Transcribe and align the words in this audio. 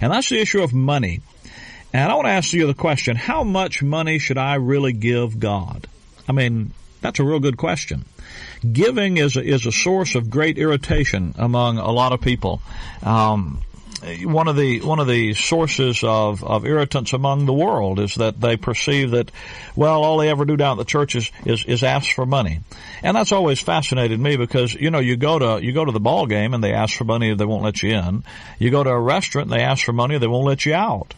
And 0.00 0.12
that's 0.12 0.28
the 0.28 0.40
issue 0.40 0.62
of 0.62 0.72
money. 0.72 1.20
And 1.92 2.10
I 2.10 2.14
want 2.14 2.26
to 2.26 2.32
ask 2.32 2.52
you 2.52 2.66
the 2.66 2.74
question 2.74 3.16
how 3.16 3.42
much 3.44 3.82
money 3.82 4.18
should 4.18 4.38
I 4.38 4.56
really 4.56 4.92
give 4.92 5.40
God? 5.40 5.86
I 6.28 6.32
mean, 6.32 6.72
that's 7.00 7.20
a 7.20 7.24
real 7.24 7.40
good 7.40 7.56
question. 7.56 8.04
Giving 8.70 9.16
is 9.16 9.36
a, 9.36 9.42
is 9.42 9.66
a 9.66 9.72
source 9.72 10.14
of 10.14 10.30
great 10.30 10.58
irritation 10.58 11.34
among 11.38 11.78
a 11.78 11.90
lot 11.90 12.12
of 12.12 12.20
people. 12.20 12.60
Um, 13.02 13.62
one 14.22 14.46
of 14.46 14.56
the 14.56 14.80
one 14.82 15.00
of 15.00 15.08
the 15.08 15.34
sources 15.34 16.04
of, 16.04 16.44
of 16.44 16.64
irritants 16.64 17.12
among 17.12 17.46
the 17.46 17.52
world 17.52 17.98
is 17.98 18.14
that 18.16 18.40
they 18.40 18.56
perceive 18.56 19.10
that 19.10 19.32
well 19.74 20.04
all 20.04 20.18
they 20.18 20.28
ever 20.28 20.44
do 20.44 20.56
down 20.56 20.78
at 20.78 20.78
the 20.78 20.84
church 20.84 21.16
is, 21.16 21.30
is, 21.44 21.64
is 21.64 21.82
ask 21.82 22.14
for 22.14 22.24
money. 22.24 22.60
And 23.02 23.16
that's 23.16 23.32
always 23.32 23.60
fascinated 23.60 24.18
me 24.18 24.36
because 24.36 24.74
you 24.74 24.90
know 24.90 24.98
you 24.98 25.16
go 25.16 25.38
to 25.38 25.64
you 25.64 25.72
go 25.72 25.84
to 25.84 25.92
the 25.92 26.00
ball 26.00 26.26
game 26.26 26.54
and 26.54 26.62
they 26.62 26.72
ask 26.72 26.96
for 26.96 27.04
money 27.04 27.34
they 27.34 27.44
won't 27.44 27.64
let 27.64 27.82
you 27.82 27.94
in. 27.94 28.24
You 28.58 28.70
go 28.70 28.82
to 28.82 28.90
a 28.90 29.00
restaurant 29.00 29.50
and 29.50 29.58
they 29.58 29.64
ask 29.64 29.84
for 29.84 29.92
money 29.92 30.18
they 30.18 30.26
won't 30.26 30.46
let 30.46 30.66
you 30.66 30.74
out. 30.74 31.14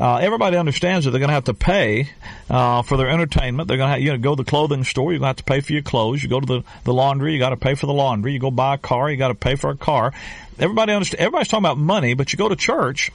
Uh, 0.00 0.16
everybody 0.16 0.56
understands 0.56 1.04
that 1.04 1.10
they're 1.10 1.18
going 1.20 1.28
to 1.28 1.34
have 1.34 1.44
to 1.44 1.52
pay 1.52 2.08
uh, 2.48 2.80
for 2.80 2.96
their 2.96 3.10
entertainment. 3.10 3.68
They're 3.68 3.76
going 3.76 3.96
to 3.96 4.00
you 4.00 4.12
know 4.12 4.18
go 4.18 4.34
to 4.34 4.42
the 4.42 4.48
clothing 4.50 4.82
store. 4.82 5.12
You're 5.12 5.18
going 5.18 5.24
to 5.24 5.28
have 5.28 5.36
to 5.36 5.44
pay 5.44 5.60
for 5.60 5.74
your 5.74 5.82
clothes. 5.82 6.22
You 6.22 6.30
go 6.30 6.40
to 6.40 6.46
the, 6.46 6.64
the 6.84 6.94
laundry. 6.94 7.34
You 7.34 7.38
got 7.38 7.50
to 7.50 7.58
pay 7.58 7.74
for 7.74 7.86
the 7.86 7.92
laundry. 7.92 8.32
You 8.32 8.38
go 8.38 8.50
buy 8.50 8.76
a 8.76 8.78
car. 8.78 9.10
You 9.10 9.18
got 9.18 9.28
to 9.28 9.34
pay 9.34 9.56
for 9.56 9.68
a 9.68 9.76
car. 9.76 10.14
Everybody 10.58 10.94
understands. 10.94 11.20
Everybody's 11.20 11.48
talking 11.48 11.66
about 11.66 11.76
money, 11.76 12.14
but 12.14 12.32
you 12.32 12.38
go 12.38 12.48
to 12.48 12.56
church, 12.56 13.12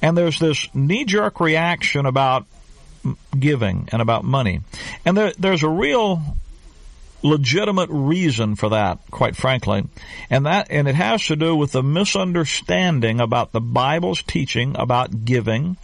and 0.00 0.16
there's 0.16 0.38
this 0.38 0.66
knee 0.74 1.04
jerk 1.04 1.40
reaction 1.40 2.06
about 2.06 2.46
giving 3.38 3.90
and 3.92 4.00
about 4.00 4.24
money, 4.24 4.62
and 5.04 5.14
there, 5.14 5.32
there's 5.38 5.62
a 5.62 5.68
real 5.68 6.22
legitimate 7.24 7.88
reason 7.90 8.54
for 8.54 8.68
that, 8.68 8.98
quite 9.10 9.34
frankly. 9.34 9.88
And 10.30 10.46
that, 10.46 10.68
and 10.70 10.86
it 10.86 10.94
has 10.94 11.26
to 11.26 11.36
do 11.36 11.56
with 11.56 11.72
the 11.72 11.82
misunderstanding 11.82 13.20
about 13.20 13.52
the 13.52 13.60
Bible's 13.60 14.22
teaching 14.22 14.76
about 14.78 15.24
giving 15.24 15.76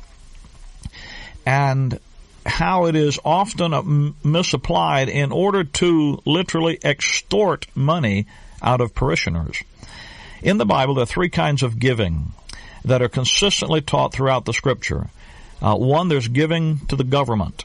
and 1.47 1.99
how 2.45 2.87
it 2.87 2.95
is 2.95 3.19
often 3.25 4.15
misapplied 4.23 5.09
in 5.09 5.33
order 5.33 5.65
to 5.65 6.23
literally 6.25 6.79
extort 6.85 7.67
money 7.75 8.27
out 8.63 8.81
of 8.81 8.95
parishioners. 8.95 9.63
In 10.43 10.59
the 10.59 10.67
Bible, 10.67 10.95
there 10.95 11.03
are 11.03 11.07
three 11.07 11.31
kinds 11.31 11.63
of 11.63 11.79
giving 11.79 12.33
that 12.85 13.03
are 13.03 13.09
consistently 13.09 13.81
taught 13.81 14.13
throughout 14.13 14.45
the 14.45 14.53
scripture. 14.53 15.09
Uh, 15.61 15.77
one, 15.77 16.09
there's 16.09 16.29
giving 16.29 16.79
to 16.87 16.97
the 16.97 17.05
government. 17.05 17.65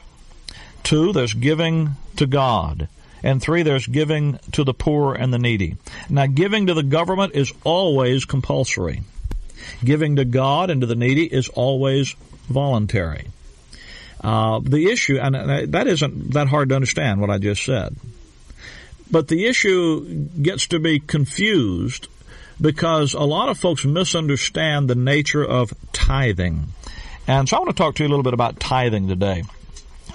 Two, 0.82 1.12
there's 1.12 1.34
giving 1.34 1.96
to 2.16 2.26
God. 2.26 2.88
And 3.26 3.42
three, 3.42 3.64
there's 3.64 3.88
giving 3.88 4.38
to 4.52 4.62
the 4.62 4.72
poor 4.72 5.12
and 5.12 5.34
the 5.34 5.38
needy. 5.38 5.76
Now, 6.08 6.26
giving 6.26 6.68
to 6.68 6.74
the 6.74 6.84
government 6.84 7.34
is 7.34 7.52
always 7.64 8.24
compulsory. 8.24 9.02
Giving 9.84 10.14
to 10.14 10.24
God 10.24 10.70
and 10.70 10.80
to 10.82 10.86
the 10.86 10.94
needy 10.94 11.24
is 11.24 11.48
always 11.48 12.14
voluntary. 12.48 13.26
Uh, 14.22 14.60
the 14.62 14.92
issue, 14.92 15.18
and 15.18 15.72
that 15.72 15.88
isn't 15.88 16.34
that 16.34 16.46
hard 16.46 16.68
to 16.68 16.76
understand 16.76 17.20
what 17.20 17.30
I 17.30 17.38
just 17.38 17.64
said, 17.64 17.96
but 19.10 19.26
the 19.26 19.46
issue 19.46 20.04
gets 20.40 20.68
to 20.68 20.78
be 20.78 21.00
confused 21.00 22.06
because 22.60 23.12
a 23.12 23.20
lot 23.22 23.48
of 23.48 23.58
folks 23.58 23.84
misunderstand 23.84 24.88
the 24.88 24.94
nature 24.94 25.44
of 25.44 25.74
tithing. 25.92 26.68
And 27.26 27.48
so 27.48 27.56
I 27.56 27.60
want 27.60 27.76
to 27.76 27.82
talk 27.82 27.96
to 27.96 28.04
you 28.04 28.08
a 28.08 28.10
little 28.10 28.22
bit 28.22 28.34
about 28.34 28.60
tithing 28.60 29.08
today. 29.08 29.42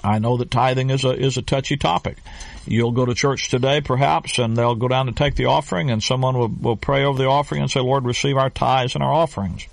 I 0.04 0.18
know 0.18 0.36
that 0.36 0.50
tithing 0.50 0.90
is 0.90 1.04
a 1.04 1.10
is 1.10 1.36
a 1.36 1.42
touchy 1.42 1.76
topic. 1.76 2.18
You'll 2.66 2.92
go 2.92 3.06
to 3.06 3.14
church 3.14 3.48
today, 3.48 3.80
perhaps, 3.80 4.38
and 4.38 4.56
they'll 4.56 4.74
go 4.74 4.88
down 4.88 5.06
to 5.06 5.12
take 5.12 5.36
the 5.36 5.46
offering, 5.46 5.90
and 5.90 6.02
someone 6.02 6.36
will, 6.36 6.48
will 6.48 6.76
pray 6.76 7.04
over 7.04 7.18
the 7.18 7.28
offering 7.28 7.60
and 7.60 7.70
say, 7.70 7.80
"Lord, 7.80 8.04
receive 8.04 8.36
our 8.36 8.50
tithes 8.50 8.94
and 8.94 9.02
our 9.02 9.12
offerings." 9.12 9.66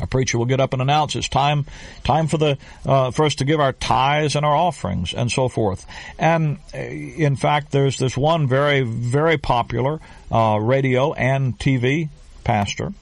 A 0.00 0.06
preacher 0.06 0.36
will 0.36 0.46
get 0.46 0.60
up 0.60 0.72
and 0.72 0.82
announce 0.82 1.16
it's 1.16 1.28
time, 1.28 1.64
time 2.04 2.26
for 2.26 2.38
the 2.38 2.58
uh, 2.84 3.10
for 3.10 3.24
us 3.24 3.36
to 3.36 3.44
give 3.44 3.60
our 3.60 3.72
tithes 3.72 4.36
and 4.36 4.44
our 4.44 4.54
offerings 4.54 5.14
and 5.14 5.30
so 5.30 5.48
forth. 5.48 5.86
And 6.18 6.58
uh, 6.74 6.78
in 6.78 7.36
fact, 7.36 7.72
there's 7.72 7.98
this 7.98 8.16
one 8.16 8.46
very 8.46 8.82
very 8.82 9.38
popular 9.38 10.00
uh, 10.30 10.58
radio 10.60 11.12
and 11.14 11.58
TV 11.58 12.10
pastor. 12.44 12.92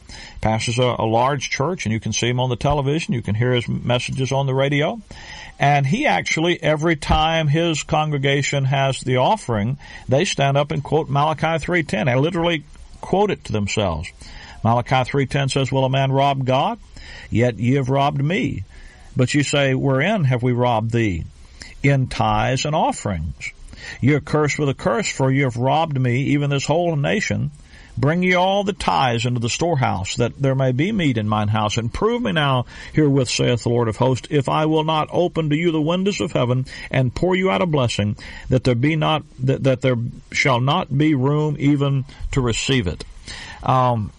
Pastors 0.40 0.78
a, 0.78 0.96
a 0.98 1.06
large 1.06 1.50
church, 1.50 1.84
and 1.84 1.92
you 1.92 2.00
can 2.00 2.12
see 2.12 2.28
him 2.28 2.40
on 2.40 2.48
the 2.48 2.56
television. 2.56 3.12
You 3.14 3.22
can 3.22 3.34
hear 3.34 3.52
his 3.52 3.68
messages 3.68 4.32
on 4.32 4.46
the 4.46 4.54
radio. 4.54 5.00
And 5.58 5.86
he 5.86 6.06
actually, 6.06 6.60
every 6.62 6.96
time 6.96 7.46
his 7.46 7.82
congregation 7.82 8.64
has 8.64 9.00
the 9.00 9.18
offering, 9.18 9.78
they 10.08 10.24
stand 10.24 10.56
up 10.56 10.72
and 10.72 10.82
quote 10.82 11.08
Malachi 11.08 11.64
3.10. 11.64 12.06
They 12.06 12.16
literally 12.16 12.64
quote 13.00 13.30
it 13.30 13.44
to 13.44 13.52
themselves. 13.52 14.10
Malachi 14.64 15.10
3.10 15.10 15.50
says, 15.52 15.70
Will 15.70 15.84
a 15.84 15.90
man 15.90 16.10
rob 16.10 16.44
God? 16.44 16.78
Yet 17.30 17.58
ye 17.58 17.74
have 17.74 17.88
robbed 17.88 18.22
me. 18.22 18.64
But 19.16 19.34
you 19.34 19.42
say, 19.42 19.74
Wherein 19.74 20.24
have 20.24 20.42
we 20.42 20.52
robbed 20.52 20.90
thee? 20.90 21.24
In 21.82 22.08
tithes 22.08 22.64
and 22.64 22.74
offerings. 22.74 23.52
You're 24.00 24.20
cursed 24.20 24.58
with 24.58 24.70
a 24.70 24.74
curse, 24.74 25.10
for 25.10 25.30
you 25.30 25.44
have 25.44 25.56
robbed 25.56 26.00
me, 26.00 26.22
even 26.22 26.50
this 26.50 26.66
whole 26.66 26.96
nation. 26.96 27.50
Bring 27.96 28.22
ye 28.22 28.34
all 28.34 28.64
the 28.64 28.72
tithes 28.72 29.24
into 29.24 29.40
the 29.40 29.48
storehouse, 29.48 30.16
that 30.16 30.36
there 30.36 30.54
may 30.54 30.72
be 30.72 30.90
meat 30.90 31.16
in 31.16 31.28
mine 31.28 31.48
house, 31.48 31.76
and 31.76 31.92
prove 31.92 32.22
me 32.22 32.32
now 32.32 32.66
herewith, 32.92 33.28
saith 33.28 33.62
the 33.62 33.68
Lord 33.68 33.88
of 33.88 33.96
hosts, 33.96 34.28
if 34.30 34.48
I 34.48 34.66
will 34.66 34.84
not 34.84 35.08
open 35.12 35.50
to 35.50 35.56
you 35.56 35.70
the 35.70 35.80
windows 35.80 36.20
of 36.20 36.32
heaven, 36.32 36.66
and 36.90 37.14
pour 37.14 37.36
you 37.36 37.50
out 37.50 37.62
a 37.62 37.66
blessing, 37.66 38.16
that 38.48 38.64
there 38.64 38.74
be 38.74 38.96
not 38.96 39.22
that, 39.40 39.62
that 39.62 39.80
there 39.82 39.96
shall 40.32 40.60
not 40.60 40.96
be 40.96 41.14
room 41.14 41.56
even 41.58 42.04
to 42.32 42.40
receive 42.40 42.86
it. 42.86 43.04
Um, 43.62 44.10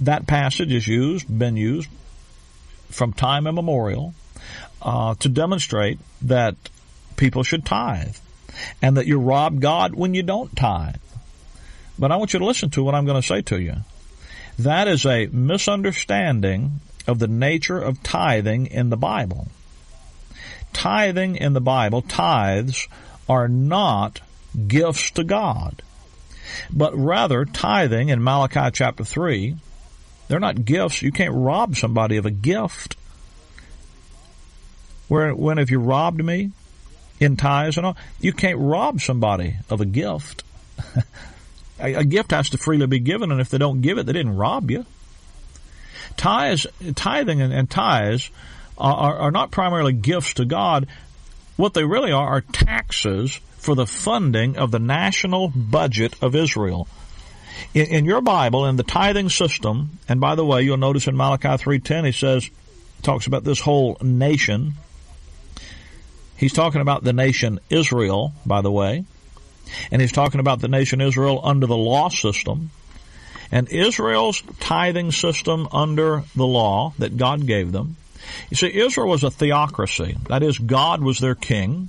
that 0.00 0.26
passage 0.26 0.72
is 0.72 0.86
used, 0.86 1.26
been 1.38 1.56
used 1.56 1.88
from 2.90 3.12
time 3.12 3.46
immemorial 3.46 4.14
uh, 4.82 5.14
to 5.16 5.28
demonstrate 5.28 5.98
that 6.22 6.56
people 7.16 7.42
should 7.42 7.64
tithe 7.64 8.16
and 8.82 8.96
that 8.96 9.06
you 9.06 9.18
rob 9.18 9.60
God 9.60 9.94
when 9.94 10.14
you 10.14 10.22
don't 10.22 10.54
tithe. 10.56 10.96
But 12.00 12.10
I 12.10 12.16
want 12.16 12.32
you 12.32 12.38
to 12.40 12.44
listen 12.44 12.70
to 12.70 12.82
what 12.82 12.96
I'm 12.96 13.04
going 13.04 13.20
to 13.20 13.26
say 13.26 13.42
to 13.42 13.60
you. 13.60 13.76
That 14.58 14.88
is 14.88 15.06
a 15.06 15.26
misunderstanding 15.26 16.80
of 17.06 17.18
the 17.18 17.28
nature 17.28 17.78
of 17.78 18.02
tithing 18.02 18.66
in 18.66 18.90
the 18.90 18.96
Bible. 18.96 19.48
Tithing 20.72 21.36
in 21.36 21.52
the 21.52 21.60
Bible, 21.60 22.02
tithes 22.02 22.88
are 23.28 23.46
not 23.46 24.20
gifts 24.66 25.10
to 25.12 25.24
God, 25.24 25.82
but 26.72 26.96
rather 26.96 27.44
tithing 27.44 28.08
in 28.08 28.24
Malachi 28.24 28.70
chapter 28.72 29.04
3 29.04 29.56
they're 30.30 30.38
not 30.38 30.64
gifts. 30.64 31.02
You 31.02 31.10
can't 31.10 31.34
rob 31.34 31.74
somebody 31.74 32.16
of 32.16 32.24
a 32.24 32.30
gift. 32.30 32.94
Where 35.08 35.34
when 35.34 35.58
have 35.58 35.70
you 35.70 35.80
robbed 35.80 36.24
me 36.24 36.52
in 37.18 37.36
tithes 37.36 37.76
and 37.76 37.84
all? 37.84 37.96
You 38.20 38.32
can't 38.32 38.60
rob 38.60 39.00
somebody 39.00 39.56
of 39.68 39.80
a 39.80 39.84
gift. 39.84 40.44
a, 41.80 41.94
a 41.94 42.04
gift 42.04 42.30
has 42.30 42.50
to 42.50 42.58
freely 42.58 42.86
be 42.86 42.98
given, 42.98 43.32
and 43.32 43.40
if 43.40 43.48
they 43.48 43.58
don't 43.58 43.80
give 43.80 43.98
it, 43.98 44.06
they 44.06 44.12
didn't 44.12 44.36
rob 44.36 44.70
you. 44.70 44.86
Tithes, 46.16 46.66
tithing 46.94 47.40
and, 47.40 47.52
and 47.52 47.70
tithes 47.70 48.30
are, 48.76 49.16
are 49.18 49.30
not 49.30 49.50
primarily 49.50 49.92
gifts 49.92 50.34
to 50.34 50.44
God. 50.44 50.86
What 51.56 51.74
they 51.74 51.84
really 51.84 52.12
are 52.12 52.28
are 52.28 52.40
taxes 52.40 53.40
for 53.58 53.74
the 53.74 53.86
funding 53.86 54.56
of 54.56 54.70
the 54.70 54.78
national 54.78 55.48
budget 55.48 56.14
of 56.22 56.34
Israel. 56.34 56.88
In, 57.74 57.86
in 57.86 58.04
your 58.04 58.22
Bible, 58.22 58.66
in 58.66 58.76
the 58.76 58.82
tithing 58.82 59.28
system, 59.28 59.98
and 60.08 60.20
by 60.20 60.34
the 60.34 60.44
way, 60.44 60.62
you'll 60.62 60.78
notice 60.78 61.06
in 61.06 61.16
Malachi 61.16 61.48
3.10, 61.48 62.06
he 62.06 62.12
says, 62.12 62.50
talks 63.02 63.26
about 63.26 63.44
this 63.44 63.60
whole 63.60 63.96
nation. 64.02 64.74
He's 66.36 66.52
talking 66.52 66.80
about 66.80 67.04
the 67.04 67.12
nation 67.12 67.60
Israel, 67.68 68.32
by 68.46 68.62
the 68.62 68.70
way. 68.70 69.04
And 69.90 70.00
he's 70.00 70.12
talking 70.12 70.40
about 70.40 70.60
the 70.60 70.68
nation 70.68 71.00
Israel 71.00 71.40
under 71.42 71.66
the 71.66 71.76
law 71.76 72.08
system. 72.08 72.70
And 73.52 73.68
Israel's 73.68 74.42
tithing 74.60 75.12
system 75.12 75.68
under 75.72 76.22
the 76.36 76.46
law 76.46 76.94
that 76.98 77.16
God 77.16 77.46
gave 77.46 77.72
them. 77.72 77.96
You 78.48 78.56
see, 78.56 78.72
Israel 78.72 79.08
was 79.08 79.24
a 79.24 79.30
theocracy. 79.30 80.16
That 80.28 80.42
is, 80.42 80.58
God 80.58 81.02
was 81.02 81.18
their 81.18 81.34
king. 81.34 81.88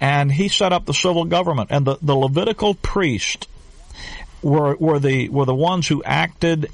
And 0.00 0.30
he 0.30 0.48
set 0.48 0.72
up 0.72 0.84
the 0.86 0.94
civil 0.94 1.24
government. 1.24 1.70
And 1.72 1.86
the, 1.86 1.98
the 2.00 2.14
Levitical 2.14 2.74
priest 2.74 3.48
were 4.42 4.76
were 4.76 4.98
the 4.98 5.28
were 5.30 5.46
the 5.46 5.54
ones 5.54 5.88
who 5.88 6.02
acted 6.04 6.70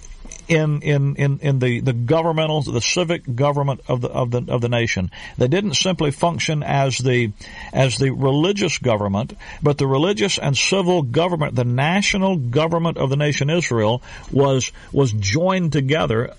in, 0.50 0.82
in, 0.82 1.14
in, 1.14 1.38
in 1.38 1.58
the, 1.60 1.78
the 1.78 1.92
governmental, 1.92 2.60
the 2.60 2.80
civic 2.80 3.36
government 3.36 3.80
of 3.86 4.00
the, 4.00 4.08
of 4.08 4.32
the, 4.32 4.44
of 4.48 4.60
the 4.60 4.68
nation. 4.68 5.12
They 5.38 5.46
didn't 5.46 5.74
simply 5.74 6.10
function 6.10 6.64
as 6.64 6.98
the, 6.98 7.32
as 7.72 7.96
the 7.96 8.10
religious 8.10 8.78
government, 8.78 9.34
but 9.62 9.78
the 9.78 9.86
religious 9.86 10.38
and 10.38 10.56
civil 10.56 11.02
government, 11.02 11.54
the 11.54 11.64
national 11.64 12.36
government 12.36 12.98
of 12.98 13.10
the 13.10 13.16
nation 13.16 13.48
Israel 13.48 14.02
was, 14.32 14.72
was 14.92 15.12
joined 15.12 15.70
together 15.72 16.34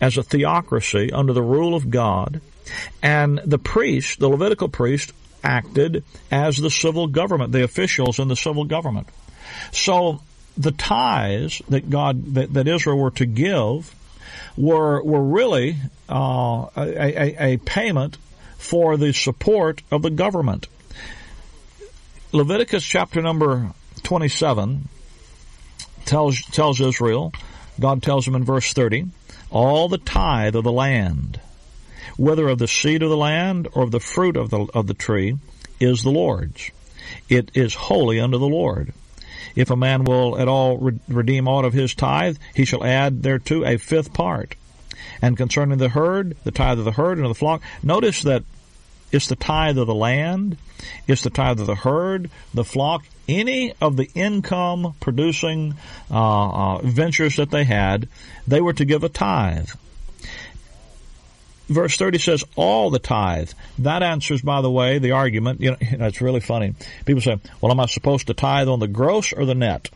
as 0.00 0.16
a 0.16 0.22
theocracy 0.22 1.12
under 1.12 1.34
the 1.34 1.42
rule 1.42 1.74
of 1.74 1.90
God. 1.90 2.40
And 3.02 3.42
the 3.44 3.58
priest, 3.58 4.20
the 4.20 4.28
Levitical 4.28 4.70
priest, 4.70 5.12
acted 5.44 6.02
as 6.30 6.56
the 6.56 6.70
civil 6.70 7.08
government, 7.08 7.52
the 7.52 7.64
officials 7.64 8.18
in 8.18 8.28
the 8.28 8.36
civil 8.36 8.64
government. 8.64 9.08
So 9.70 10.22
the 10.56 10.72
tithes 10.72 11.62
that 11.68 11.90
God 11.90 12.34
that, 12.34 12.52
that 12.54 12.68
Israel 12.68 12.98
were 12.98 13.10
to 13.12 13.26
give 13.26 13.94
were 14.56 15.02
were 15.02 15.22
really 15.22 15.76
uh, 16.08 16.66
a, 16.76 16.82
a, 16.82 17.52
a 17.52 17.56
payment 17.58 18.18
for 18.58 18.96
the 18.96 19.12
support 19.12 19.82
of 19.90 20.02
the 20.02 20.10
government. 20.10 20.66
Leviticus 22.32 22.84
chapter 22.84 23.22
number 23.22 23.70
twenty 24.02 24.28
seven 24.28 24.88
tells 26.04 26.40
tells 26.42 26.80
Israel, 26.80 27.32
God 27.78 28.02
tells 28.02 28.24
them 28.24 28.34
in 28.34 28.44
verse 28.44 28.72
thirty, 28.72 29.06
all 29.50 29.88
the 29.88 29.98
tithe 29.98 30.54
of 30.54 30.64
the 30.64 30.72
land, 30.72 31.40
whether 32.16 32.48
of 32.48 32.58
the 32.58 32.68
seed 32.68 33.02
of 33.02 33.10
the 33.10 33.16
land 33.16 33.66
or 33.72 33.82
of 33.82 33.90
the 33.90 34.00
fruit 34.00 34.36
of 34.36 34.50
the 34.50 34.66
of 34.74 34.86
the 34.86 34.94
tree, 34.94 35.36
is 35.80 36.02
the 36.02 36.10
Lord's. 36.10 36.70
It 37.28 37.50
is 37.54 37.74
holy 37.74 38.20
unto 38.20 38.38
the 38.38 38.46
Lord. 38.46 38.92
If 39.54 39.70
a 39.70 39.76
man 39.76 40.04
will 40.04 40.38
at 40.38 40.48
all 40.48 40.78
re- 40.78 41.00
redeem 41.08 41.48
aught 41.48 41.64
of 41.64 41.72
his 41.72 41.94
tithe, 41.94 42.36
he 42.54 42.64
shall 42.64 42.84
add 42.84 43.22
thereto 43.22 43.64
a 43.64 43.76
fifth 43.76 44.12
part. 44.12 44.54
And 45.22 45.36
concerning 45.36 45.78
the 45.78 45.88
herd, 45.88 46.36
the 46.44 46.50
tithe 46.50 46.78
of 46.78 46.84
the 46.84 46.92
herd 46.92 47.18
and 47.18 47.26
of 47.26 47.30
the 47.30 47.38
flock, 47.38 47.62
notice 47.82 48.22
that 48.22 48.44
it's 49.12 49.26
the 49.26 49.36
tithe 49.36 49.78
of 49.78 49.86
the 49.86 49.94
land, 49.94 50.56
it's 51.06 51.22
the 51.22 51.30
tithe 51.30 51.60
of 51.60 51.66
the 51.66 51.74
herd, 51.74 52.30
the 52.54 52.64
flock, 52.64 53.04
any 53.28 53.74
of 53.80 53.96
the 53.96 54.08
income 54.14 54.94
producing 55.00 55.74
uh, 56.10 56.74
uh, 56.74 56.78
ventures 56.82 57.36
that 57.36 57.50
they 57.50 57.64
had, 57.64 58.08
they 58.46 58.60
were 58.60 58.72
to 58.72 58.84
give 58.84 59.04
a 59.04 59.08
tithe 59.08 59.70
verse 61.70 61.96
30 61.96 62.18
says 62.18 62.44
all 62.56 62.90
the 62.90 62.98
tithe. 62.98 63.50
That 63.78 64.02
answers, 64.02 64.42
by 64.42 64.60
the 64.60 64.70
way, 64.70 64.98
the 64.98 65.12
argument. 65.12 65.60
You 65.60 65.70
know, 65.70 65.76
it's 65.80 66.20
really 66.20 66.40
funny. 66.40 66.74
People 67.06 67.22
say, 67.22 67.38
well, 67.60 67.72
am 67.72 67.80
I 67.80 67.86
supposed 67.86 68.26
to 68.26 68.34
tithe 68.34 68.68
on 68.68 68.80
the 68.80 68.88
gross 68.88 69.32
or 69.32 69.46
the 69.46 69.54
net? 69.54 69.88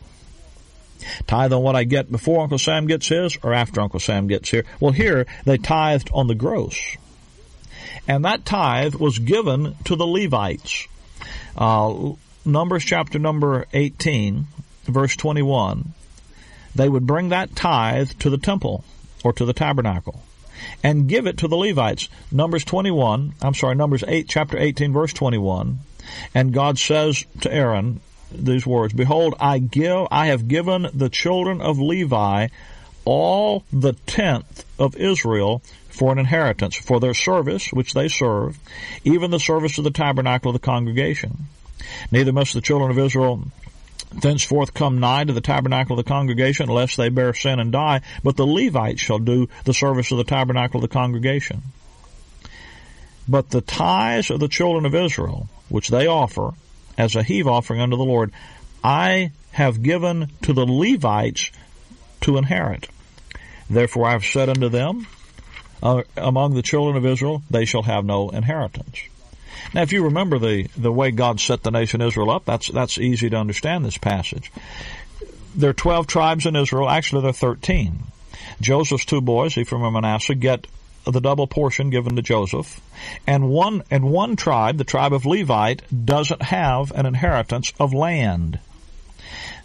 Tithe 1.27 1.53
on 1.53 1.63
what 1.63 1.77
I 1.77 1.85
get 1.85 2.11
before 2.11 2.43
Uncle 2.43 2.59
Sam 2.59 2.87
gets 2.87 3.09
his 3.09 3.37
or 3.43 3.53
after 3.53 3.81
Uncle 3.81 4.01
Sam 4.01 4.27
gets 4.27 4.49
here? 4.51 4.65
Well, 4.81 4.93
here 4.93 5.27
they 5.45 5.59
tithed 5.59 6.11
on 6.15 6.29
the 6.29 6.35
gross. 6.35 6.79
And 8.07 8.25
that 8.25 8.45
tithe 8.45 8.95
was 8.95 9.19
given 9.19 9.77
to 9.85 9.97
the 9.97 10.07
Levites. 10.07 10.87
Uh, 11.57 12.13
Numbers 12.47 12.85
chapter 12.85 13.19
number 13.19 13.67
18, 13.73 14.47
verse 14.85 15.17
21. 15.17 15.95
They 16.75 16.89
would 16.89 17.07
bring 17.07 17.31
that 17.31 17.57
tithe 17.57 18.11
to 18.19 18.29
the 18.29 18.37
temple 18.37 18.85
or 19.25 19.33
to 19.33 19.47
the 19.47 19.55
tabernacle 19.55 20.24
and 20.83 21.09
give 21.09 21.27
it 21.27 21.39
to 21.39 21.49
the 21.49 21.57
Levites. 21.57 22.09
Numbers 22.31 22.65
21, 22.65 23.35
I'm 23.43 23.55
sorry, 23.55 23.75
Numbers 23.75 24.05
8, 24.07 24.29
chapter 24.29 24.59
18, 24.59 24.93
verse 24.93 25.13
21. 25.13 25.79
And 26.35 26.53
God 26.53 26.79
says 26.79 27.25
to 27.41 27.53
Aaron 27.53 28.01
these 28.33 28.67
words, 28.67 28.93
Behold, 28.93 29.35
I 29.41 29.59
give, 29.59 30.09
I 30.11 30.27
have 30.27 30.49
given 30.49 30.89
the 30.93 31.09
children 31.09 31.61
of 31.61 31.79
Levi 31.79 32.49
all 33.05 33.65
the 33.73 33.93
tenth 33.93 34.65
of 34.79 34.97
Israel 34.97 35.63
for 35.89 36.13
an 36.13 36.19
inheritance, 36.19 36.75
for 36.75 36.99
their 36.99 37.15
service 37.15 37.69
which 37.73 37.95
they 37.95 38.09
serve, 38.09 38.59
even 39.05 39.31
the 39.31 39.39
service 39.39 39.79
of 39.79 39.85
the 39.85 39.91
tabernacle 39.91 40.51
of 40.51 40.61
the 40.61 40.67
congregation. 40.67 41.47
Neither 42.11 42.33
must 42.33 42.55
the 42.55 42.61
children 42.61 42.91
of 42.91 42.99
Israel 42.99 43.45
thenceforth 44.21 44.75
come 44.75 45.01
nigh 45.01 45.25
to 45.25 45.33
the 45.33 45.41
tabernacle 45.41 45.99
of 45.99 46.05
the 46.05 46.09
congregation, 46.09 46.69
lest 46.69 46.97
they 46.97 47.09
bear 47.09 47.35
sin 47.35 47.59
and 47.59 47.73
die. 47.73 48.01
But 48.23 48.37
the 48.37 48.47
Levites 48.47 49.01
shall 49.01 49.19
do 49.19 49.49
the 49.65 49.75
service 49.75 50.11
of 50.11 50.19
the 50.19 50.25
tabernacle 50.25 50.79
of 50.79 50.83
the 50.83 50.95
congregation. 50.95 51.63
But 53.29 53.51
the 53.51 53.61
tithes 53.61 54.31
of 54.31 54.41
the 54.41 54.49
children 54.49 54.87
of 54.87 54.95
Israel, 54.95 55.49
which 55.69 55.89
they 55.89 56.07
offer 56.07 56.53
as 56.97 57.17
a 57.17 57.23
heave 57.23 57.49
offering 57.49 57.81
unto 57.81 57.97
the 57.97 58.05
Lord, 58.05 58.33
I 58.83 59.33
have 59.53 59.83
given 59.83 60.31
to 60.43 60.53
the 60.53 60.67
Levites 60.67 61.51
to 62.23 62.37
inherit. 62.37 62.89
Therefore 63.71 64.07
I 64.07 64.13
have 64.13 64.25
said 64.25 64.49
unto 64.49 64.69
them, 64.69 65.07
uh, 65.83 66.03
among 66.17 66.55
the 66.55 66.63
children 66.63 66.97
of 66.97 67.07
Israel, 67.07 67.43
they 67.51 67.65
shall 67.65 67.83
have 67.83 68.05
no 68.05 68.31
inheritance. 68.31 69.01
Now, 69.73 69.83
if 69.83 69.93
you 69.93 70.05
remember 70.05 70.39
the, 70.39 70.69
the 70.77 70.93
way 70.93 71.11
God 71.11 71.41
set 71.41 71.63
the 71.63 71.71
nation 71.71 72.01
Israel 72.01 72.31
up, 72.31 72.45
that's, 72.45 72.69
that's 72.69 72.99
easy 72.99 73.31
to 73.31 73.37
understand 73.37 73.85
this 73.85 73.99
passage. 73.99 74.53
There 75.55 75.71
are 75.71 75.75
12 75.75 76.07
tribes 76.07 76.47
in 76.47 76.57
Israel. 76.57 76.89
Actually, 76.89 77.23
there 77.23 77.31
are 77.31 77.35
13. 77.35 78.05
Joseph's 78.61 79.05
two 79.05 79.21
boys, 79.21 79.57
Ephraim 79.57 79.85
and 79.85 79.95
Manasseh, 79.95 80.35
get 80.35 80.67
the 81.05 81.21
double 81.21 81.47
portion 81.47 81.91
given 81.91 82.17
to 82.17 82.23
Joseph. 82.23 82.81
And 83.27 83.49
one, 83.49 83.83
and 83.91 84.11
one 84.11 84.37
tribe, 84.37 84.79
the 84.79 84.85
tribe 84.85 85.13
of 85.13 85.27
Levite, 85.27 85.83
doesn't 86.05 86.43
have 86.43 86.91
an 86.93 87.07
inheritance 87.07 87.73
of 87.79 87.93
land 87.93 88.59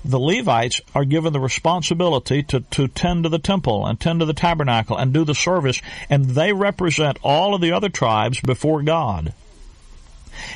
the 0.03 0.19
Levites 0.19 0.81
are 0.95 1.05
given 1.05 1.33
the 1.33 1.39
responsibility 1.39 2.41
to, 2.43 2.61
to 2.61 2.87
tend 2.87 3.23
to 3.23 3.29
the 3.29 3.39
temple 3.39 3.85
and 3.85 3.99
tend 3.99 4.21
to 4.21 4.25
the 4.25 4.33
tabernacle 4.33 4.97
and 4.97 5.13
do 5.13 5.25
the 5.25 5.35
service, 5.35 5.81
and 6.09 6.25
they 6.25 6.53
represent 6.53 7.19
all 7.21 7.53
of 7.53 7.61
the 7.61 7.71
other 7.71 7.89
tribes 7.89 8.39
before 8.39 8.81
God. 8.81 9.33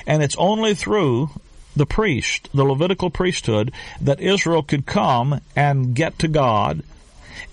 And 0.06 0.24
it's 0.24 0.36
only 0.38 0.76
through 0.76 1.30
the 1.76 1.86
priest, 1.86 2.50
the 2.54 2.64
Levitical 2.64 3.10
priesthood, 3.10 3.72
that 4.02 4.20
Israel 4.20 4.64
could 4.64 4.86
come 4.86 5.42
and 5.56 5.96
get 5.96 6.20
to 6.20 6.28
God 6.28 6.84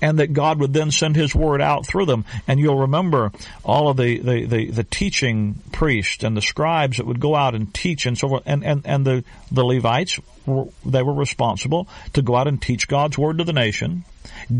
and 0.02 0.18
that 0.18 0.32
God 0.32 0.58
would 0.60 0.72
then 0.72 0.90
send 0.90 1.16
His 1.16 1.34
word 1.34 1.60
out 1.60 1.86
through 1.86 2.06
them. 2.06 2.24
And 2.46 2.60
you'll 2.60 2.78
remember 2.78 3.32
all 3.64 3.88
of 3.88 3.96
the, 3.96 4.18
the, 4.18 4.44
the, 4.44 4.70
the 4.70 4.84
teaching 4.84 5.60
priests 5.72 6.24
and 6.24 6.36
the 6.36 6.42
scribes 6.42 6.96
that 6.96 7.06
would 7.06 7.20
go 7.20 7.34
out 7.34 7.54
and 7.54 7.72
teach 7.72 8.06
and 8.06 8.16
so 8.16 8.28
forth. 8.28 8.42
And, 8.46 8.64
and, 8.64 8.82
and 8.84 9.06
the, 9.06 9.24
the 9.50 9.64
Levites, 9.64 10.18
were, 10.46 10.66
they 10.84 11.02
were 11.02 11.14
responsible 11.14 11.88
to 12.14 12.22
go 12.22 12.36
out 12.36 12.48
and 12.48 12.60
teach 12.60 12.88
God's 12.88 13.18
word 13.18 13.38
to 13.38 13.44
the 13.44 13.52
nation, 13.52 14.04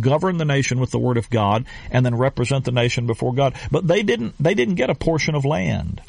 govern 0.01 0.39
the 0.39 0.45
nation 0.45 0.81
with 0.81 0.91
the 0.91 0.99
word 0.99 1.17
of 1.17 1.31
God, 1.31 1.65
and 1.91 2.05
then 2.05 2.17
represent 2.17 2.65
the 2.65 2.73
nation 2.73 3.07
before 3.07 3.35
God. 3.35 3.55
But 3.71 3.87
they 3.87 4.03
didn't, 4.03 4.35
they 4.41 4.55
didn't 4.55 4.75
get 4.77 4.91
a 4.91 4.95
portion 4.95 5.35
of 5.35 5.45
land. 5.45 6.01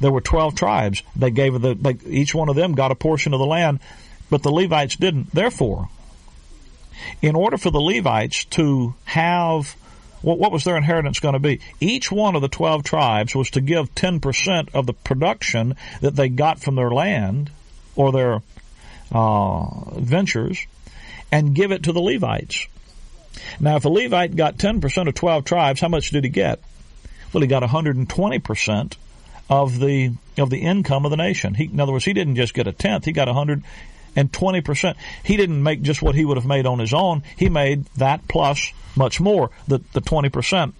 There 0.00 0.12
were 0.12 0.20
12 0.20 0.54
tribes. 0.54 1.02
They 1.16 1.30
gave 1.30 1.60
the, 1.60 1.74
they, 1.74 1.96
each 2.06 2.34
one 2.34 2.48
of 2.48 2.56
them 2.56 2.74
got 2.74 2.90
a 2.90 2.96
portion 2.96 3.32
of 3.32 3.40
the 3.40 3.46
land, 3.46 3.80
but 4.30 4.42
the 4.42 4.50
Levites 4.50 4.96
didn't. 4.96 5.32
Therefore, 5.32 5.88
in 7.22 7.34
order 7.34 7.56
for 7.56 7.70
the 7.70 7.80
Levites 7.80 8.44
to 8.46 8.94
have 9.04 9.76
what, 10.24 10.38
what 10.38 10.52
was 10.52 10.64
their 10.64 10.76
inheritance 10.76 11.20
going 11.20 11.34
to 11.34 11.38
be? 11.38 11.60
Each 11.80 12.10
one 12.10 12.34
of 12.34 12.42
the 12.42 12.48
12 12.48 12.82
tribes 12.82 13.34
was 13.34 13.50
to 13.50 13.60
give 13.60 13.94
10% 13.94 14.74
of 14.74 14.86
the 14.86 14.94
production 14.94 15.76
that 16.00 16.16
they 16.16 16.30
got 16.30 16.60
from 16.60 16.76
their 16.76 16.90
land 16.90 17.50
or 17.94 18.10
their 18.10 18.42
uh, 19.12 20.00
ventures 20.00 20.66
and 21.30 21.54
give 21.54 21.72
it 21.72 21.84
to 21.84 21.92
the 21.92 22.00
Levites. 22.00 22.66
Now, 23.60 23.76
if 23.76 23.84
a 23.84 23.88
Levite 23.88 24.34
got 24.34 24.56
10% 24.56 25.08
of 25.08 25.14
12 25.14 25.44
tribes, 25.44 25.80
how 25.80 25.88
much 25.88 26.10
did 26.10 26.24
he 26.24 26.30
get? 26.30 26.60
Well, 27.32 27.42
he 27.42 27.46
got 27.46 27.62
120% 27.62 28.96
of 29.48 29.78
the 29.78 30.12
of 30.38 30.50
the 30.50 30.58
income 30.58 31.04
of 31.04 31.10
the 31.10 31.16
nation. 31.16 31.54
He, 31.54 31.64
in 31.64 31.80
other 31.80 31.92
words, 31.92 32.04
he 32.04 32.12
didn't 32.12 32.36
just 32.36 32.54
get 32.54 32.66
a 32.66 32.72
tenth; 32.72 33.04
he 33.04 33.12
got 33.12 33.28
a 33.28 33.34
hundred 33.34 33.62
and 34.16 34.32
twenty 34.32 34.60
percent. 34.60 34.96
He 35.22 35.36
didn't 35.36 35.62
make 35.62 35.82
just 35.82 36.02
what 36.02 36.14
he 36.14 36.24
would 36.24 36.36
have 36.36 36.46
made 36.46 36.66
on 36.66 36.78
his 36.78 36.94
own. 36.94 37.22
He 37.36 37.48
made 37.48 37.86
that 37.96 38.26
plus 38.28 38.72
much 38.96 39.20
more, 39.20 39.50
the 39.68 39.80
the 39.92 40.00
twenty 40.00 40.28
percent 40.28 40.74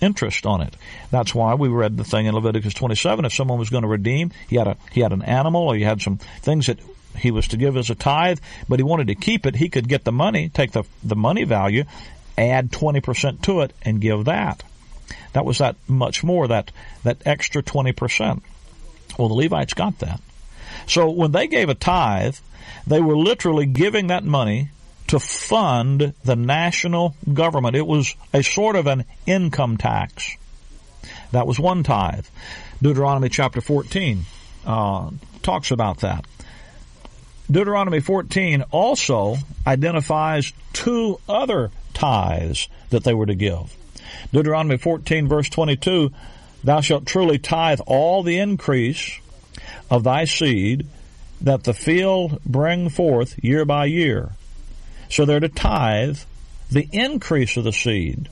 interest 0.00 0.46
on 0.46 0.60
it. 0.62 0.74
That's 1.10 1.34
why 1.34 1.54
we 1.54 1.68
read 1.68 1.96
the 1.96 2.04
thing 2.04 2.24
in 2.24 2.34
Leviticus 2.34 2.72
27. 2.72 3.26
If 3.26 3.34
someone 3.34 3.58
was 3.58 3.68
going 3.68 3.82
to 3.82 3.88
redeem, 3.88 4.32
he 4.48 4.56
had 4.56 4.66
a 4.66 4.76
he 4.92 5.00
had 5.00 5.12
an 5.12 5.22
animal 5.22 5.68
or 5.68 5.74
he 5.74 5.82
had 5.82 6.00
some 6.00 6.16
things 6.16 6.66
that 6.66 6.78
he 7.16 7.30
was 7.30 7.48
to 7.48 7.56
give 7.56 7.76
as 7.76 7.90
a 7.90 7.94
tithe, 7.94 8.38
but 8.68 8.78
he 8.78 8.82
wanted 8.82 9.08
to 9.08 9.14
keep 9.14 9.46
it. 9.46 9.56
He 9.56 9.68
could 9.68 9.88
get 9.88 10.04
the 10.04 10.12
money, 10.12 10.48
take 10.48 10.72
the 10.72 10.84
the 11.02 11.16
money 11.16 11.44
value, 11.44 11.84
add 12.38 12.70
20% 12.70 13.42
to 13.42 13.60
it, 13.60 13.72
and 13.82 14.00
give 14.00 14.24
that. 14.24 14.62
That 15.32 15.44
was 15.44 15.58
that 15.58 15.76
much 15.88 16.24
more, 16.24 16.48
that, 16.48 16.72
that 17.04 17.18
extra 17.24 17.62
20%. 17.62 18.40
Well, 19.18 19.28
the 19.28 19.34
Levites 19.34 19.74
got 19.74 19.98
that. 20.00 20.20
So 20.86 21.10
when 21.10 21.32
they 21.32 21.46
gave 21.46 21.68
a 21.68 21.74
tithe, 21.74 22.36
they 22.86 23.00
were 23.00 23.16
literally 23.16 23.66
giving 23.66 24.08
that 24.08 24.24
money 24.24 24.70
to 25.08 25.18
fund 25.18 26.14
the 26.24 26.36
national 26.36 27.16
government. 27.32 27.76
It 27.76 27.86
was 27.86 28.14
a 28.32 28.42
sort 28.42 28.76
of 28.76 28.86
an 28.86 29.04
income 29.26 29.76
tax. 29.76 30.36
That 31.32 31.46
was 31.46 31.58
one 31.58 31.82
tithe. 31.82 32.26
Deuteronomy 32.80 33.28
chapter 33.28 33.60
14 33.60 34.24
uh, 34.66 35.10
talks 35.42 35.70
about 35.70 36.00
that. 36.00 36.24
Deuteronomy 37.50 38.00
14 38.00 38.62
also 38.70 39.36
identifies 39.66 40.52
two 40.72 41.18
other 41.28 41.70
tithes 41.92 42.68
that 42.90 43.02
they 43.02 43.12
were 43.12 43.26
to 43.26 43.34
give. 43.34 43.76
Deuteronomy 44.32 44.76
14 44.76 45.28
verse 45.28 45.48
22, 45.48 46.10
thou 46.64 46.80
shalt 46.80 47.06
truly 47.06 47.38
tithe 47.38 47.80
all 47.86 48.22
the 48.22 48.38
increase 48.38 49.20
of 49.90 50.04
thy 50.04 50.24
seed 50.24 50.86
that 51.40 51.64
the 51.64 51.74
field 51.74 52.40
bring 52.44 52.88
forth 52.88 53.42
year 53.42 53.64
by 53.64 53.86
year. 53.86 54.30
So 55.08 55.24
they're 55.24 55.40
to 55.40 55.48
tithe 55.48 56.18
the 56.70 56.88
increase 56.92 57.56
of 57.56 57.64
the 57.64 57.72
seed. 57.72 58.28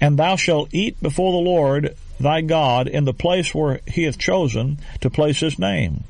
And 0.00 0.18
thou 0.18 0.36
shalt 0.36 0.72
eat 0.72 1.00
before 1.02 1.32
the 1.32 1.38
Lord 1.38 1.96
thy 2.20 2.42
God 2.42 2.86
in 2.86 3.04
the 3.04 3.14
place 3.14 3.54
where 3.54 3.80
he 3.86 4.04
hath 4.04 4.18
chosen 4.18 4.78
to 5.00 5.10
place 5.10 5.40
his 5.40 5.58
name. 5.58 6.04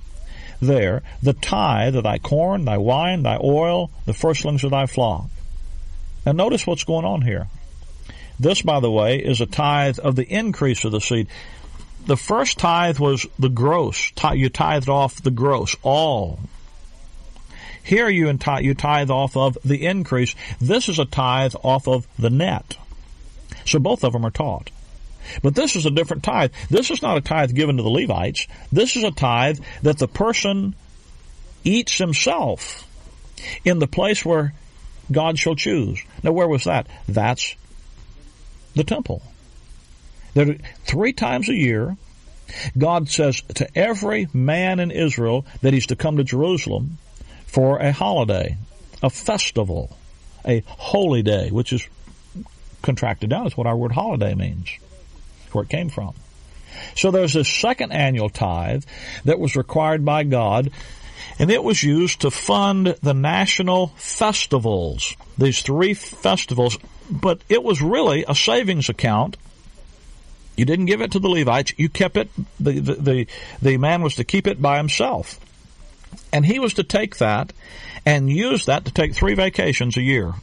There, 0.61 1.03
the 1.23 1.33
tithe 1.33 1.97
of 1.97 2.05
thy 2.05 2.19
corn, 2.19 2.65
thy 2.65 2.79
wine, 2.79 3.23
thy 3.23 3.39
oil, 3.43 3.91
the 4.05 4.13
firstlings 4.13 4.65
of 4.65 4.71
thy 4.71 4.87
flock. 4.87 5.27
Now 6.27 6.33
notice 6.33 6.67
what's 6.67 6.85
going 6.85 7.05
on 7.05 7.23
here. 7.23 7.49
This, 8.39 8.63
by 8.63 8.81
the 8.81 8.91
way, 8.91 9.19
is 9.19 9.41
a 9.41 9.47
tithe 9.47 9.99
of 9.99 10.17
the 10.17 10.27
increase 10.27 10.85
of 10.85 10.93
the 10.93 11.01
seed. 11.01 11.29
The 12.07 12.17
first 12.17 12.59
tithe 12.59 12.99
was 12.99 13.27
the 13.39 13.49
gross. 13.49 14.13
You 14.35 14.49
tithed 14.49 14.89
off 14.89 15.23
the 15.23 15.31
gross, 15.31 15.77
all. 15.83 16.41
Here 17.85 18.09
you, 18.09 18.27
you 18.61 18.75
tithe 18.75 19.11
off 19.11 19.37
of 19.37 19.59
the 19.65 19.87
increase. 19.87 20.35
This 20.61 20.89
is 20.89 20.99
a 20.99 21.05
tithe 21.05 21.55
off 21.63 21.89
of 21.89 22.07
the 22.19 22.31
net. 22.31 22.77
So 23.65 23.79
both 23.79 24.05
of 24.05 24.13
them 24.13 24.25
are 24.25 24.31
taught. 24.31 24.71
But 25.43 25.55
this 25.55 25.77
is 25.77 25.87
a 25.87 25.91
different 25.91 26.25
tithe. 26.25 26.53
This 26.69 26.91
is 26.91 27.03
not 27.03 27.17
a 27.17 27.21
tithe 27.21 27.55
given 27.55 27.77
to 27.77 27.83
the 27.83 27.89
Levites. 27.89 28.47
This 28.73 28.97
is 28.97 29.05
a 29.05 29.13
tithe 29.13 29.61
that 29.83 29.99
the 29.99 30.09
person 30.09 30.75
eats 31.65 31.99
himself 31.99 32.89
in 33.65 33.79
the 33.79 33.87
place 33.87 34.25
where 34.25 34.53
God 35.11 35.39
shall 35.39 35.55
choose. 35.55 36.03
Now, 36.23 36.33
where 36.33 36.49
was 36.49 36.65
that? 36.65 36.89
That's 37.09 37.55
the 38.75 38.85
temple. 38.85 39.23
There, 40.35 40.57
three 40.85 41.13
times 41.13 41.49
a 41.49 41.55
year, 41.55 41.97
God 42.77 43.09
says 43.09 43.43
to 43.55 43.69
every 43.79 44.29
man 44.33 44.81
in 44.81 44.91
Israel 44.91 45.47
that 45.63 45.73
he's 45.73 45.87
to 45.87 45.97
come 45.97 46.17
to 46.17 46.25
Jerusalem 46.25 46.99
for 47.47 47.79
a 47.79 47.93
holiday, 47.93 48.57
a 49.03 49.11
festival, 49.11 49.97
a 50.47 50.63
holy 50.67 51.23
day, 51.23 51.51
which 51.51 51.73
is 51.73 51.87
contracted 52.83 53.31
down. 53.31 53.47
Is 53.47 53.57
what 53.57 53.67
our 53.67 53.77
word 53.77 53.93
holiday 53.93 54.35
means. 54.35 54.71
Where 55.53 55.65
it 55.65 55.71
came 55.71 55.89
from. 55.89 56.15
So 56.97 57.11
there's 57.11 57.35
this 57.35 57.49
second 57.49 57.93
annual 57.93 58.31
tithe 58.31 58.85
that 59.25 59.39
was 59.39 59.57
required 59.57 60.05
by 60.05 60.25
God, 60.25 60.71
and 61.39 61.51
it 61.51 61.63
was 61.63 61.83
used 61.83 62.23
to 62.23 62.31
fund 62.31 62.97
the 63.03 63.15
national 63.15 63.89
festivals. 63.97 65.15
These 65.37 65.63
three 65.63 65.95
festivals, 65.95 66.79
but 67.21 67.43
it 67.49 67.63
was 67.63 67.81
really 67.83 68.25
a 68.27 68.35
savings 68.35 68.89
account. 68.89 69.37
You 70.57 70.65
didn't 70.65 70.87
give 70.87 71.01
it 71.01 71.13
to 71.13 71.19
the 71.19 71.29
Levites. 71.29 71.73
You 71.77 71.89
kept 71.89 72.17
it. 72.17 72.29
The, 72.61 72.73
the, 72.73 72.95
the, 72.95 73.27
the 73.61 73.77
man 73.79 74.03
was 74.03 74.17
to 74.17 74.25
keep 74.25 74.47
it 74.47 74.61
by 74.61 74.77
himself. 74.77 75.41
And 76.33 76.45
he 76.45 76.59
was 76.59 76.75
to 76.75 76.83
take 76.83 77.19
that 77.19 77.53
and 78.05 78.29
use 78.29 78.67
that 78.67 78.85
to 78.85 78.93
take 78.93 79.15
three 79.15 79.35
vacations 79.35 79.97
a 79.97 80.03
year. 80.03 80.35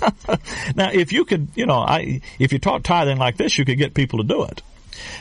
now, 0.76 0.90
if 0.92 1.12
you 1.12 1.24
could, 1.24 1.48
you 1.54 1.66
know, 1.66 1.78
I, 1.78 2.20
if 2.38 2.52
you 2.52 2.58
taught 2.58 2.84
tithing 2.84 3.18
like 3.18 3.36
this, 3.36 3.56
you 3.58 3.64
could 3.64 3.78
get 3.78 3.94
people 3.94 4.18
to 4.18 4.24
do 4.24 4.44
it. 4.44 4.62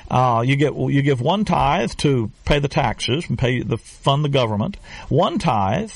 Uh, 0.09 0.43
you 0.45 0.55
get 0.55 0.73
you 0.73 1.01
give 1.01 1.19
one 1.19 1.43
tithe 1.43 1.91
to 1.97 2.31
pay 2.45 2.59
the 2.59 2.67
taxes 2.67 3.25
and 3.27 3.37
pay 3.37 3.61
the 3.61 3.77
fund 3.77 4.23
the 4.23 4.29
government. 4.29 4.77
One 5.09 5.37
tithe, 5.37 5.91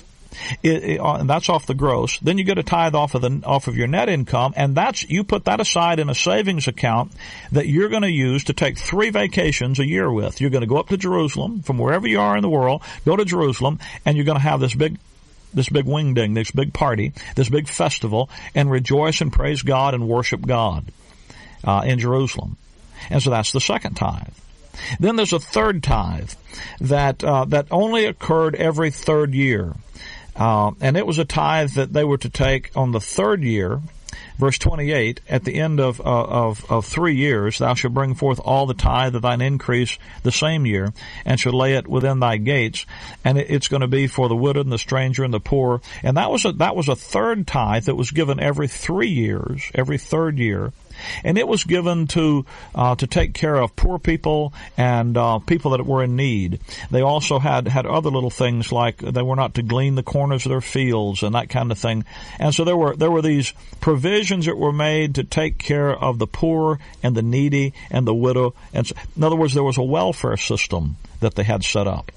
it, 0.64 0.84
it, 0.84 1.00
uh, 1.00 1.24
that's 1.24 1.50
off 1.50 1.66
the 1.66 1.74
gross. 1.74 2.20
Then 2.20 2.38
you 2.38 2.44
get 2.44 2.58
a 2.58 2.64
tithe 2.64 2.96
off 2.96 3.16
of 3.16 3.22
the 3.22 3.42
off 3.46 3.68
of 3.68 3.76
your 3.76 3.88
net 3.88 4.10
income, 4.10 4.54
and 4.56 4.76
that's 4.76 5.08
you 5.10 5.24
put 5.24 5.46
that 5.46 5.60
aside 5.60 6.00
in 6.00 6.10
a 6.10 6.16
savings 6.16 6.68
account 6.68 7.12
that 7.52 7.68
you're 7.68 7.90
going 7.90 8.04
to 8.04 8.12
use 8.12 8.46
to 8.46 8.54
take 8.54 8.78
three 8.78 9.10
vacations 9.10 9.80
a 9.80 9.86
year 9.86 10.12
with. 10.12 10.42
You're 10.42 10.50
going 10.50 10.62
to 10.62 10.68
go 10.68 10.78
up 10.78 10.90
to 10.90 10.98
Jerusalem 10.98 11.62
from 11.62 11.78
wherever 11.78 12.08
you 12.08 12.20
are 12.20 12.36
in 12.36 12.42
the 12.42 12.50
world, 12.50 12.84
go 13.06 13.16
to 13.16 13.26
Jerusalem, 13.26 13.80
and 14.06 14.16
you're 14.16 14.26
going 14.26 14.38
to 14.38 14.44
have 14.44 14.60
this 14.60 14.76
big 14.76 14.98
this 15.54 15.70
big 15.70 15.86
wing 15.86 16.14
ding, 16.14 16.34
this 16.34 16.52
big 16.52 16.74
party, 16.74 17.14
this 17.36 17.50
big 17.50 17.68
festival, 17.68 18.30
and 18.54 18.70
rejoice 18.70 19.22
and 19.22 19.34
praise 19.34 19.62
God 19.64 19.94
and 19.94 20.08
worship 20.08 20.46
God 20.46 20.86
uh, 21.64 21.84
in 21.86 22.00
Jerusalem. 22.00 22.58
And 23.10 23.22
so 23.22 23.30
that's 23.30 23.52
the 23.52 23.62
second 23.62 23.96
tithe. 23.96 24.34
Then 25.00 25.16
there's 25.16 25.34
a 25.34 25.40
third 25.40 25.84
tithe 25.84 26.32
that 26.80 27.24
uh, 27.24 27.46
that 27.46 27.68
only 27.72 28.06
occurred 28.06 28.56
every 28.56 28.92
third 28.92 29.34
year, 29.34 29.76
uh, 30.39 30.72
and 30.81 30.98
it 30.98 31.05
was 31.05 31.19
a 31.19 31.25
tithe 31.25 31.72
that 31.72 31.93
they 31.93 32.03
were 32.03 32.17
to 32.17 32.29
take 32.29 32.72
on 32.75 32.91
the 32.91 33.01
third 33.01 33.43
year 33.43 33.81
verse 34.39 34.58
28, 34.58 35.19
at 35.27 35.43
the 35.43 35.55
end 35.55 35.79
of, 35.79 36.00
uh, 36.00 36.03
of, 36.03 36.72
of 36.72 36.86
three 36.86 37.15
years, 37.15 37.60
thou 37.60 37.74
shalt 37.74 37.93
bring 37.93 38.15
forth 38.15 38.39
all 38.43 38.65
the 38.65 38.74
tithe 38.74 39.13
of 39.15 39.22
thine 39.22 39.41
increase 39.41 40.00
the 40.24 40.31
same 40.31 40.65
year, 40.65 40.93
and 41.25 41.39
shall 41.39 41.58
lay 41.58 41.75
it 41.75 41.88
within 41.88 42.19
thy 42.19 42.38
gates, 42.38 42.86
and 43.24 43.38
it, 43.38 43.50
it's 43.50 43.67
going 43.67 43.81
to 43.81 43.88
be 43.88 44.08
for 44.08 44.29
the 44.29 44.36
widow 44.36 44.62
and 44.62 44.72
the 44.72 44.77
stranger 44.77 45.24
and 45.24 45.34
the 45.34 45.39
poor. 45.39 45.81
And 46.01 46.17
that 46.17 46.31
was 46.31 46.46
a, 46.46 46.53
that 46.53 46.75
was 46.75 46.88
a 46.88 46.96
third 46.96 47.46
tithe 47.46 47.84
that 47.84 47.96
was 47.96 48.12
given 48.12 48.39
every 48.39 48.67
three 48.67 49.10
years, 49.10 49.62
every 49.75 49.98
third 49.98 50.39
year 50.39 50.72
and 51.24 51.38
it 51.38 51.48
was 51.48 51.63
given 51.63 52.08
to 52.08 52.46
uh, 52.75 52.96
to 52.96 53.08
take 53.08 53.34
care 53.34 53.56
of 53.56 53.75
poor 53.75 54.00
people 54.00 54.53
and 54.77 55.18
uh, 55.18 55.39
people 55.39 55.72
that 55.72 55.86
were 55.86 56.03
in 56.03 56.15
need. 56.15 56.60
They 56.91 57.01
also 57.01 57.39
had 57.39 57.68
had 57.68 57.86
other 57.86 58.10
little 58.10 58.29
things 58.29 58.72
like 58.72 58.98
they 58.98 59.22
were 59.22 59.36
not 59.36 59.56
to 59.56 59.63
glean 59.63 59.96
the 59.96 60.03
corners 60.03 60.46
of 60.46 60.50
their 60.50 60.62
fields 60.62 61.24
and 61.24 61.36
that 61.36 61.50
kind 61.50 61.72
of 61.72 61.77
thing. 61.77 62.06
And 62.39 62.53
so 62.53 62.63
there 62.63 62.77
were 62.77 62.96
there 62.96 63.12
were 63.12 63.22
these 63.22 63.53
provisions 63.79 64.46
that 64.46 64.58
were 64.58 64.74
made 64.74 65.15
to 65.15 65.24
take 65.24 65.58
care 65.58 65.91
of 65.91 66.20
the 66.20 66.27
poor 66.27 66.79
and 67.03 67.15
the 67.15 67.22
needy 67.22 67.74
and 67.89 68.06
the 68.06 68.13
widow. 68.13 68.53
And 68.74 68.88
so, 68.88 68.96
in 69.15 69.24
other 69.24 69.36
words, 69.36 69.53
there 69.53 69.63
was 69.63 69.77
a 69.77 69.84
welfare 69.84 70.38
system 70.38 70.98
that 71.20 71.36
they 71.36 71.44
had 71.44 71.63
set 71.63 71.88
up. 71.88 72.12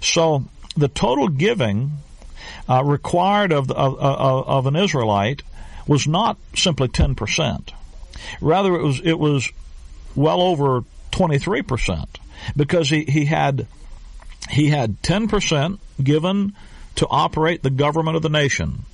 So 0.00 0.44
the 0.76 0.88
total 0.88 1.28
giving 1.28 1.92
uh, 2.68 2.82
required 2.84 3.52
of, 3.52 3.70
of, 3.70 3.98
of, 3.98 4.48
of 4.48 4.66
an 4.66 4.76
Israelite 4.76 5.42
was 5.86 6.06
not 6.06 6.38
simply 6.54 6.88
10%. 6.88 7.70
Rather, 8.40 8.74
it 8.74 8.82
was 8.82 9.00
it 9.02 9.18
was 9.18 9.50
well 10.14 10.40
over 10.42 10.84
twenty 11.10 11.38
three 11.38 11.62
percent 11.62 12.18
because 12.56 12.88
he, 12.88 13.04
he 13.04 13.24
had 13.24 13.66
he 14.50 14.68
had 14.68 15.02
ten 15.02 15.28
percent 15.28 15.80
given 16.02 16.54
to 16.96 17.06
operate 17.08 17.62
the 17.62 17.70
government 17.70 18.16
of 18.16 18.22
the 18.22 18.28
nation, 18.28 18.84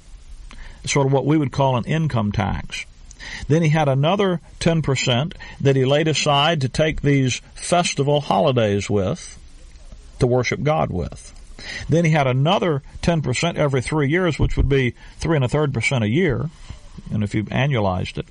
sort 0.87 1.07
of 1.07 1.13
what 1.13 1.27
we 1.27 1.37
would 1.37 1.53
call 1.53 1.77
an 1.77 1.85
income 1.85 2.33
tax. 2.33 2.87
Then 3.49 3.63
he 3.63 3.69
had 3.69 3.89
another 3.89 4.41
10% 4.61 5.35
that 5.61 5.77
he 5.77 5.85
laid 5.85 6.09
aside 6.09 6.63
to 6.63 6.69
take 6.69 7.03
these 7.03 7.43
festival 7.55 8.21
holidays 8.23 8.89
with, 8.89 9.39
to 10.21 10.27
worship 10.27 10.63
God 10.63 10.91
with. 10.91 11.35
Then 11.89 12.07
he 12.07 12.13
had 12.13 12.27
another 12.27 12.83
10% 13.03 13.57
every 13.57 13.83
three 13.83 14.09
years, 14.09 14.39
which 14.39 14.57
would 14.57 14.69
be 14.69 14.95
three 15.19 15.37
and 15.37 15.45
a 15.45 15.49
third 15.49 15.75
percent 15.75 16.05
a 16.05 16.09
year, 16.09 16.49
and 17.13 17.23
if 17.23 17.35
you 17.35 17.45
annualized 17.45 18.17
it 18.17 18.27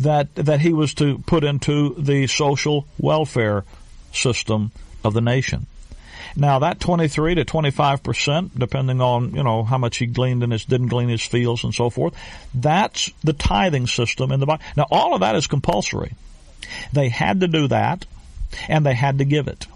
that 0.00 0.34
that 0.34 0.60
he 0.60 0.72
was 0.72 0.94
to 0.94 1.18
put 1.18 1.44
into 1.44 1.94
the 1.94 2.26
social 2.26 2.86
welfare 2.98 3.64
system 4.12 4.72
of 5.04 5.14
the 5.14 5.20
nation. 5.20 5.66
Now 6.36 6.60
that 6.60 6.80
23 6.80 7.36
to 7.36 7.44
25 7.44 8.02
percent, 8.02 8.58
depending 8.58 9.00
on 9.00 9.34
you 9.34 9.42
know 9.42 9.64
how 9.64 9.78
much 9.78 9.96
he 9.96 10.06
gleaned 10.06 10.42
in 10.42 10.50
his 10.50 10.64
didn't 10.64 10.88
glean 10.88 11.08
his 11.08 11.22
fields 11.22 11.64
and 11.64 11.74
so 11.74 11.90
forth, 11.90 12.14
that's 12.54 13.10
the 13.24 13.32
tithing 13.32 13.86
system 13.86 14.32
in 14.32 14.40
the 14.40 14.46
Bible. 14.46 14.62
Now 14.76 14.86
all 14.90 15.14
of 15.14 15.20
that 15.20 15.36
is 15.36 15.46
compulsory. 15.46 16.12
They 16.92 17.08
had 17.08 17.40
to 17.40 17.48
do 17.48 17.68
that, 17.68 18.04
and 18.68 18.84
they 18.84 18.94
had 18.94 19.18
to 19.18 19.24
give 19.24 19.48
it. 19.48 19.66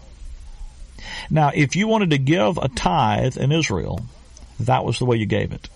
Now, 1.30 1.50
if 1.54 1.76
you 1.76 1.88
wanted 1.88 2.10
to 2.10 2.18
give 2.18 2.58
a 2.58 2.68
tithe 2.68 3.36
in 3.36 3.52
Israel, 3.52 4.04
that 4.60 4.84
was 4.84 4.98
the 4.98 5.04
way 5.04 5.16
you 5.16 5.26
gave 5.26 5.52
it. 5.52 5.68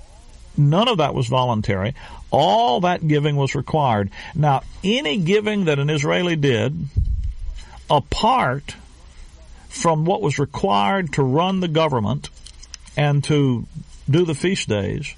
None 0.56 0.88
of 0.88 0.98
that 0.98 1.14
was 1.14 1.26
voluntary. 1.26 1.94
All 2.30 2.80
that 2.80 3.06
giving 3.06 3.36
was 3.36 3.54
required. 3.54 4.10
Now, 4.34 4.62
any 4.82 5.18
giving 5.18 5.66
that 5.66 5.78
an 5.78 5.90
Israeli 5.90 6.36
did, 6.36 6.88
apart 7.90 8.74
from 9.68 10.04
what 10.04 10.22
was 10.22 10.38
required 10.38 11.12
to 11.14 11.22
run 11.22 11.60
the 11.60 11.68
government 11.68 12.30
and 12.96 13.22
to 13.24 13.66
do 14.08 14.24
the 14.24 14.34
feast 14.34 14.68
days, 14.68 15.14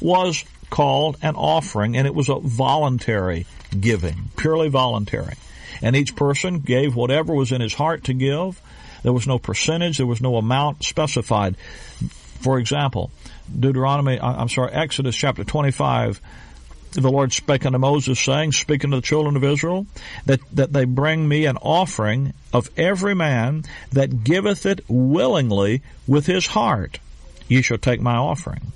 was 0.00 0.44
called 0.70 1.16
an 1.22 1.34
offering, 1.34 1.96
and 1.96 2.06
it 2.06 2.14
was 2.14 2.28
a 2.28 2.38
voluntary 2.38 3.46
giving, 3.78 4.30
purely 4.36 4.68
voluntary. 4.68 5.34
And 5.82 5.96
each 5.96 6.16
person 6.16 6.60
gave 6.60 6.94
whatever 6.94 7.34
was 7.34 7.52
in 7.52 7.60
his 7.60 7.74
heart 7.74 8.04
to 8.04 8.14
give. 8.14 8.60
There 9.02 9.12
was 9.12 9.26
no 9.26 9.38
percentage, 9.38 9.98
there 9.98 10.06
was 10.06 10.20
no 10.20 10.36
amount 10.36 10.84
specified. 10.84 11.56
For 12.40 12.58
example, 12.58 13.10
Deuteronomy, 13.58 14.20
I'm 14.20 14.48
sorry, 14.48 14.72
Exodus 14.72 15.16
chapter 15.16 15.44
25, 15.44 16.20
the 16.92 17.10
Lord 17.10 17.32
spake 17.32 17.66
unto 17.66 17.78
Moses, 17.78 18.18
saying, 18.18 18.52
speaking 18.52 18.90
to 18.90 18.96
the 18.96 19.02
children 19.02 19.36
of 19.36 19.44
Israel, 19.44 19.86
that, 20.26 20.40
that 20.52 20.72
they 20.72 20.84
bring 20.84 21.28
me 21.28 21.46
an 21.46 21.56
offering 21.58 22.32
of 22.52 22.70
every 22.76 23.14
man 23.14 23.64
that 23.92 24.24
giveth 24.24 24.66
it 24.66 24.80
willingly 24.88 25.82
with 26.06 26.26
his 26.26 26.46
heart. 26.46 26.98
Ye 27.48 27.62
shall 27.62 27.78
take 27.78 28.00
my 28.00 28.16
offering. 28.16 28.72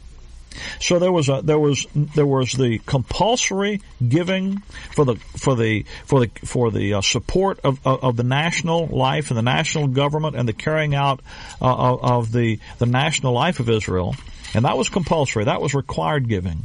So 0.81 0.99
there 0.99 1.13
was 1.13 1.29
a 1.29 1.41
there 1.43 1.59
was 1.59 1.87
there 1.95 2.27
was 2.27 2.53
the 2.53 2.79
compulsory 2.87 3.81
giving 4.07 4.59
for 4.93 5.05
the 5.05 5.17
for 5.17 5.55
the 5.55 5.85
for 6.05 6.21
the 6.21 6.31
for 6.45 6.71
the 6.71 6.95
uh, 6.95 7.01
support 7.01 7.61
of, 7.65 7.85
of, 7.87 8.05
of 8.05 8.17
the 8.17 8.25
national 8.25 8.87
life 8.87 9.31
and 9.31 9.39
the 9.39 9.43
national 9.43 9.89
government 9.89 10.37
and 10.37 10.49
the 10.49 10.53
carrying 10.53 10.95
out 10.95 11.21
uh, 11.61 11.97
of, 11.97 12.33
the 12.33 12.59
the 12.79 12.87
national 12.87 13.33
life 13.33 13.61
of 13.61 13.69
Israel, 13.69 14.17
and 14.55 14.65
that 14.65 14.77
was 14.77 14.89
compulsory. 14.89 15.45
That 15.45 15.61
was 15.61 15.75
required 15.75 16.29
giving. 16.29 16.65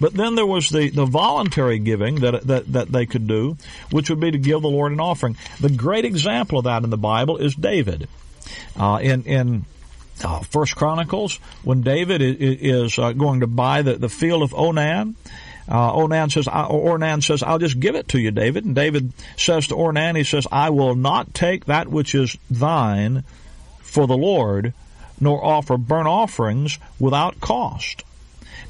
But 0.00 0.12
then 0.12 0.34
there 0.34 0.46
was 0.46 0.68
the, 0.68 0.90
the 0.90 1.06
voluntary 1.06 1.78
giving 1.78 2.16
that, 2.16 2.46
that, 2.46 2.72
that 2.72 2.92
they 2.92 3.06
could 3.06 3.26
do, 3.26 3.56
which 3.90 4.10
would 4.10 4.20
be 4.20 4.30
to 4.30 4.38
give 4.38 4.60
the 4.60 4.68
Lord 4.68 4.92
an 4.92 5.00
offering. 5.00 5.36
The 5.60 5.70
great 5.70 6.04
example 6.04 6.58
of 6.58 6.64
that 6.64 6.84
in 6.84 6.90
the 6.90 6.98
Bible 6.98 7.38
is 7.38 7.54
David. 7.54 8.08
Uh, 8.78 8.98
in, 9.02 9.22
in 9.24 9.64
uh, 10.24 10.40
First 10.40 10.76
Chronicles, 10.76 11.36
when 11.62 11.82
David 11.82 12.22
is, 12.22 12.98
uh, 12.98 13.12
going 13.12 13.40
to 13.40 13.46
buy 13.46 13.82
the, 13.82 13.94
the 13.94 14.08
field 14.08 14.42
of 14.42 14.54
Onan. 14.54 15.16
uh, 15.68 15.92
Ornan 15.92 16.32
says, 16.32 16.46
Ornan 16.46 17.22
says, 17.22 17.42
I'll 17.42 17.58
just 17.58 17.78
give 17.78 17.94
it 17.94 18.08
to 18.08 18.18
you, 18.18 18.30
David. 18.30 18.64
And 18.64 18.74
David 18.74 19.12
says 19.36 19.66
to 19.68 19.74
Ornan, 19.74 20.16
he 20.16 20.24
says, 20.24 20.46
I 20.50 20.70
will 20.70 20.94
not 20.94 21.34
take 21.34 21.66
that 21.66 21.88
which 21.88 22.14
is 22.14 22.36
thine 22.50 23.24
for 23.80 24.06
the 24.06 24.16
Lord, 24.16 24.72
nor 25.20 25.44
offer 25.44 25.76
burnt 25.76 26.08
offerings 26.08 26.78
without 26.98 27.40
cost. 27.40 28.04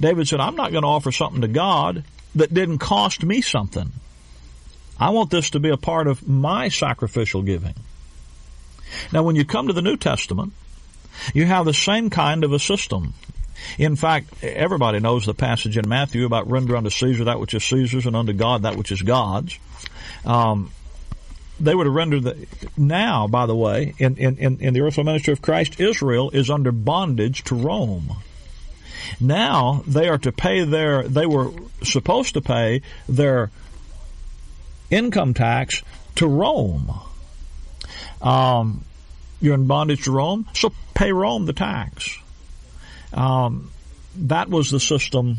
David 0.00 0.28
said, 0.28 0.40
I'm 0.40 0.56
not 0.56 0.72
going 0.72 0.82
to 0.82 0.88
offer 0.88 1.12
something 1.12 1.40
to 1.42 1.48
God 1.48 2.04
that 2.34 2.54
didn't 2.54 2.78
cost 2.78 3.24
me 3.24 3.40
something. 3.40 3.92
I 4.98 5.10
want 5.10 5.30
this 5.30 5.50
to 5.50 5.60
be 5.60 5.70
a 5.70 5.76
part 5.76 6.06
of 6.06 6.26
my 6.28 6.68
sacrificial 6.68 7.42
giving. 7.42 7.74
Now, 9.12 9.22
when 9.22 9.36
you 9.36 9.44
come 9.44 9.66
to 9.66 9.72
the 9.72 9.82
New 9.82 9.96
Testament, 9.96 10.52
you 11.34 11.46
have 11.46 11.64
the 11.64 11.74
same 11.74 12.10
kind 12.10 12.44
of 12.44 12.52
a 12.52 12.58
system. 12.58 13.14
In 13.76 13.96
fact, 13.96 14.42
everybody 14.42 15.00
knows 15.00 15.26
the 15.26 15.34
passage 15.34 15.76
in 15.76 15.88
Matthew 15.88 16.24
about 16.24 16.48
render 16.48 16.76
unto 16.76 16.90
Caesar 16.90 17.24
that 17.24 17.40
which 17.40 17.54
is 17.54 17.64
Caesar's 17.64 18.06
and 18.06 18.16
unto 18.16 18.32
God 18.32 18.62
that 18.62 18.76
which 18.76 18.92
is 18.92 19.02
God's. 19.02 19.58
Um, 20.24 20.70
they 21.60 21.74
were 21.74 21.84
to 21.84 21.90
render 21.90 22.20
the, 22.20 22.46
now, 22.76 23.26
by 23.26 23.46
the 23.46 23.56
way, 23.56 23.94
in, 23.98 24.16
in, 24.16 24.60
in 24.60 24.74
the 24.74 24.80
earthly 24.80 25.02
ministry 25.02 25.32
of 25.32 25.42
Christ, 25.42 25.80
Israel 25.80 26.30
is 26.30 26.50
under 26.50 26.70
bondage 26.70 27.42
to 27.44 27.54
Rome. 27.54 28.16
Now 29.20 29.82
they 29.86 30.08
are 30.08 30.18
to 30.18 30.32
pay 30.32 30.64
their, 30.64 31.02
they 31.02 31.26
were 31.26 31.50
supposed 31.82 32.34
to 32.34 32.40
pay 32.40 32.82
their 33.08 33.50
income 34.90 35.34
tax 35.34 35.82
to 36.16 36.26
Rome. 36.26 36.92
Um, 38.22 38.84
you're 39.40 39.54
in 39.54 39.66
bondage 39.66 40.04
to 40.04 40.12
Rome, 40.12 40.46
so 40.52 40.72
pay 40.98 41.12
Rome 41.12 41.46
the 41.46 41.52
tax. 41.52 42.18
Um, 43.12 43.70
that 44.16 44.48
was 44.48 44.72
the 44.72 44.80
system 44.80 45.36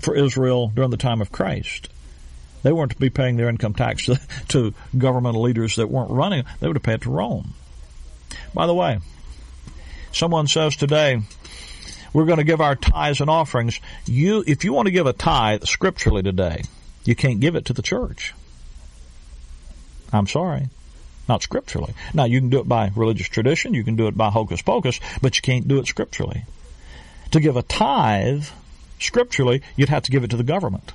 for 0.00 0.16
Israel 0.16 0.72
during 0.74 0.90
the 0.90 0.96
time 0.96 1.20
of 1.20 1.30
Christ. 1.30 1.88
They 2.64 2.72
weren't 2.72 2.90
to 2.90 2.98
be 2.98 3.08
paying 3.08 3.36
their 3.36 3.48
income 3.48 3.74
tax 3.74 4.06
to, 4.06 4.20
to 4.48 4.74
governmental 4.98 5.42
leaders 5.42 5.76
that 5.76 5.88
weren't 5.88 6.10
running. 6.10 6.44
They 6.58 6.66
would 6.66 6.74
have 6.74 6.82
paid 6.82 7.02
to 7.02 7.10
Rome. 7.10 7.54
By 8.52 8.66
the 8.66 8.74
way, 8.74 8.98
someone 10.10 10.48
says 10.48 10.74
today, 10.74 11.22
we're 12.12 12.26
going 12.26 12.38
to 12.38 12.44
give 12.44 12.60
our 12.60 12.74
tithes 12.74 13.20
and 13.20 13.30
offerings. 13.30 13.78
You, 14.06 14.42
if 14.44 14.64
you 14.64 14.72
want 14.72 14.86
to 14.86 14.92
give 14.92 15.06
a 15.06 15.12
tithe 15.12 15.62
scripturally 15.64 16.24
today, 16.24 16.64
you 17.04 17.14
can't 17.14 17.38
give 17.38 17.54
it 17.54 17.66
to 17.66 17.74
the 17.74 17.82
church. 17.82 18.34
I'm 20.12 20.26
sorry 20.26 20.68
not 21.28 21.42
scripturally. 21.42 21.94
Now, 22.12 22.24
you 22.24 22.40
can 22.40 22.50
do 22.50 22.60
it 22.60 22.68
by 22.68 22.90
religious 22.94 23.28
tradition, 23.28 23.74
you 23.74 23.84
can 23.84 23.96
do 23.96 24.06
it 24.06 24.16
by 24.16 24.30
hocus 24.30 24.62
pocus, 24.62 25.00
but 25.22 25.36
you 25.36 25.42
can't 25.42 25.68
do 25.68 25.78
it 25.78 25.86
scripturally. 25.86 26.44
To 27.30 27.40
give 27.40 27.56
a 27.56 27.62
tithe, 27.62 28.44
scripturally, 28.98 29.62
you'd 29.76 29.88
have 29.88 30.04
to 30.04 30.10
give 30.10 30.24
it 30.24 30.30
to 30.30 30.36
the 30.36 30.42
government. 30.44 30.92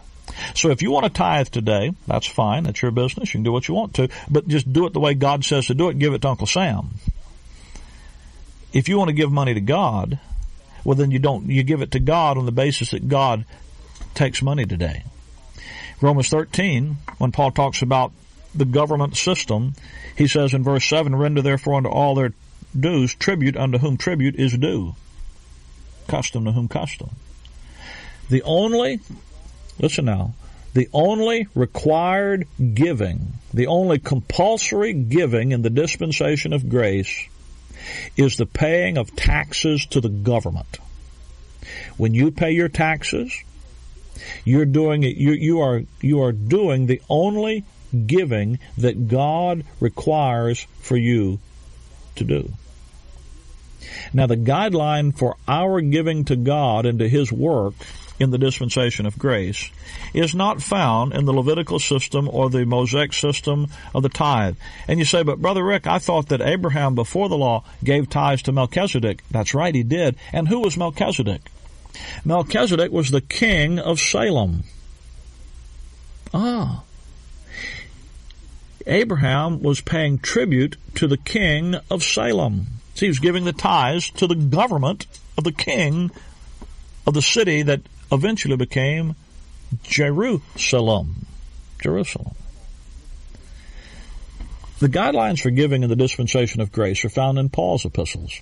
So 0.55 0.69
if 0.69 0.81
you 0.81 0.91
want 0.91 1.05
to 1.05 1.11
tithe 1.11 1.47
today, 1.47 1.93
that's 2.07 2.27
fine. 2.27 2.63
That's 2.63 2.81
your 2.81 2.91
business. 2.91 3.29
You 3.29 3.39
can 3.39 3.43
do 3.43 3.51
what 3.51 3.67
you 3.67 3.73
want 3.73 3.95
to, 3.95 4.09
but 4.29 4.47
just 4.47 4.71
do 4.71 4.85
it 4.85 4.93
the 4.93 4.99
way 4.99 5.13
God 5.13 5.43
says 5.43 5.67
to 5.67 5.73
do 5.73 5.89
it. 5.89 5.99
Give 5.99 6.13
it 6.13 6.21
to 6.21 6.29
Uncle 6.29 6.47
Sam. 6.47 6.91
If 8.71 8.87
you 8.87 8.97
want 8.97 9.09
to 9.09 9.15
give 9.15 9.31
money 9.31 9.53
to 9.53 9.61
God, 9.61 10.19
well 10.83 10.95
then 10.95 11.11
you 11.11 11.19
don't, 11.19 11.49
you 11.49 11.63
give 11.63 11.81
it 11.81 11.91
to 11.91 11.99
God 11.99 12.37
on 12.37 12.45
the 12.45 12.51
basis 12.51 12.91
that 12.91 13.07
God 13.07 13.45
takes 14.13 14.41
money 14.41 14.65
today. 14.65 15.03
Romans 16.01 16.29
13, 16.29 16.97
when 17.17 17.31
Paul 17.31 17.51
talks 17.51 17.81
about 17.81 18.11
the 18.53 18.65
government 18.65 19.15
system, 19.15 19.73
he 20.15 20.27
says 20.27 20.53
in 20.53 20.63
verse 20.63 20.85
7, 20.85 21.15
Render 21.15 21.41
therefore 21.41 21.75
unto 21.75 21.89
all 21.89 22.15
their 22.15 22.33
dues 22.77 23.13
tribute 23.15 23.57
unto 23.57 23.77
whom 23.77 23.97
tribute 23.97 24.35
is 24.35 24.57
due, 24.57 24.95
custom 26.07 26.45
to 26.45 26.51
whom 26.51 26.67
custom. 26.67 27.09
The 28.29 28.43
only, 28.43 28.99
listen 29.79 30.05
now, 30.05 30.33
the 30.73 30.87
only 30.93 31.47
required 31.55 32.47
giving, 32.73 33.33
the 33.53 33.67
only 33.67 33.97
compulsory 33.97 34.93
giving 34.93 35.51
in 35.51 35.63
the 35.63 35.69
dispensation 35.69 36.53
of 36.53 36.69
grace 36.69 37.27
is 38.15 38.37
the 38.37 38.45
paying 38.45 38.97
of 38.97 39.15
taxes 39.15 39.85
to 39.87 40.01
the 40.01 40.09
government. 40.09 40.77
When 41.97 42.13
you 42.13 42.31
pay 42.31 42.51
your 42.51 42.69
taxes, 42.69 43.33
you're 44.45 44.65
doing 44.65 45.03
it, 45.03 45.15
you, 45.15 45.31
you 45.31 45.61
are, 45.61 45.83
you 46.01 46.21
are 46.21 46.31
doing 46.31 46.85
the 46.85 47.01
only 47.09 47.63
giving 48.05 48.59
that 48.77 49.07
God 49.07 49.63
requires 49.79 50.65
for 50.79 50.97
you 50.97 51.39
to 52.15 52.23
do. 52.23 52.53
Now, 54.13 54.27
the 54.27 54.37
guideline 54.37 55.17
for 55.17 55.35
our 55.47 55.81
giving 55.81 56.25
to 56.25 56.35
God 56.35 56.85
and 56.85 56.99
to 56.99 57.07
His 57.07 57.31
work 57.31 57.73
in 58.19 58.31
the 58.31 58.37
dispensation 58.37 59.05
of 59.05 59.17
grace 59.17 59.71
is 60.13 60.35
not 60.35 60.61
found 60.61 61.13
in 61.13 61.25
the 61.25 61.33
Levitical 61.33 61.79
system 61.79 62.29
or 62.29 62.49
the 62.49 62.65
Mosaic 62.65 63.13
system 63.13 63.67
of 63.95 64.03
the 64.03 64.09
tithe. 64.09 64.57
And 64.87 64.99
you 64.99 65.05
say, 65.05 65.23
but 65.23 65.41
Brother 65.41 65.63
Rick, 65.63 65.87
I 65.87 65.99
thought 65.99 66.27
that 66.27 66.41
Abraham 66.41 66.95
before 66.95 67.29
the 67.29 67.37
law 67.37 67.63
gave 67.83 68.09
tithes 68.09 68.41
to 68.43 68.51
Melchizedek. 68.51 69.23
That's 69.31 69.53
right, 69.53 69.73
he 69.73 69.83
did. 69.83 70.17
And 70.33 70.47
who 70.49 70.59
was 70.59 70.75
Melchizedek? 70.75 71.41
Melchizedek 72.25 72.91
was 72.91 73.09
the 73.09 73.21
king 73.21 73.79
of 73.79 73.99
Salem. 73.99 74.63
Ah. 76.33 76.83
Abraham 78.87 79.61
was 79.61 79.81
paying 79.81 80.19
tribute 80.19 80.77
to 80.95 81.07
the 81.07 81.17
king 81.17 81.75
of 81.89 82.03
Salem. 82.03 82.67
So 82.95 83.05
he 83.05 83.07
was 83.07 83.19
giving 83.19 83.45
the 83.45 83.53
tithes 83.53 84.09
to 84.11 84.27
the 84.27 84.35
government 84.35 85.05
of 85.37 85.43
the 85.43 85.51
king 85.51 86.11
of 87.07 87.13
the 87.13 87.21
city 87.21 87.61
that 87.61 87.81
eventually 88.11 88.57
became 88.57 89.15
Jerusalem. 89.83 91.25
Jerusalem. 91.81 92.35
The 94.79 94.89
guidelines 94.89 95.41
for 95.41 95.49
giving 95.49 95.83
in 95.83 95.89
the 95.89 95.95
dispensation 95.95 96.61
of 96.61 96.71
grace 96.71 97.03
are 97.03 97.09
found 97.09 97.37
in 97.37 97.49
Paul's 97.49 97.85
epistles. 97.85 98.39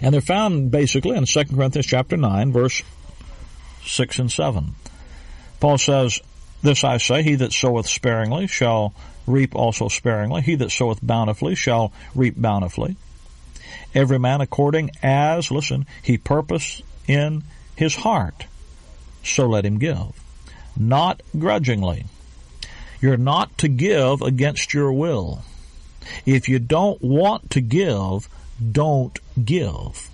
And 0.00 0.14
they're 0.14 0.22
found 0.22 0.70
basically 0.70 1.16
in 1.16 1.26
2 1.26 1.44
Corinthians 1.44 1.86
chapter 1.86 2.16
9, 2.16 2.52
verse 2.52 2.82
6 3.84 4.18
and 4.18 4.32
7. 4.32 4.74
Paul 5.60 5.78
says, 5.78 6.20
This 6.62 6.84
I 6.84 6.98
say, 6.98 7.22
he 7.22 7.34
that 7.36 7.52
soweth 7.52 7.86
sparingly 7.86 8.46
shall 8.46 8.94
reap 9.26 9.54
also 9.54 9.88
sparingly. 9.88 10.42
He 10.42 10.54
that 10.56 10.70
soweth 10.70 11.00
bountifully 11.02 11.54
shall 11.54 11.92
reap 12.14 12.40
bountifully. 12.40 12.96
Every 13.94 14.18
man 14.18 14.40
according 14.40 14.90
as, 15.02 15.50
listen, 15.50 15.86
he 16.02 16.18
purpose 16.18 16.82
in 17.06 17.44
his 17.74 17.94
heart, 17.94 18.46
so 19.22 19.46
let 19.46 19.64
him 19.64 19.78
give. 19.78 20.12
Not 20.76 21.22
grudgingly. 21.38 22.06
You're 23.00 23.16
not 23.16 23.56
to 23.58 23.68
give 23.68 24.22
against 24.22 24.74
your 24.74 24.92
will. 24.92 25.42
If 26.24 26.48
you 26.48 26.58
don't 26.58 27.00
want 27.02 27.50
to 27.50 27.60
give, 27.60 28.28
don't 28.72 29.18
give. 29.44 30.10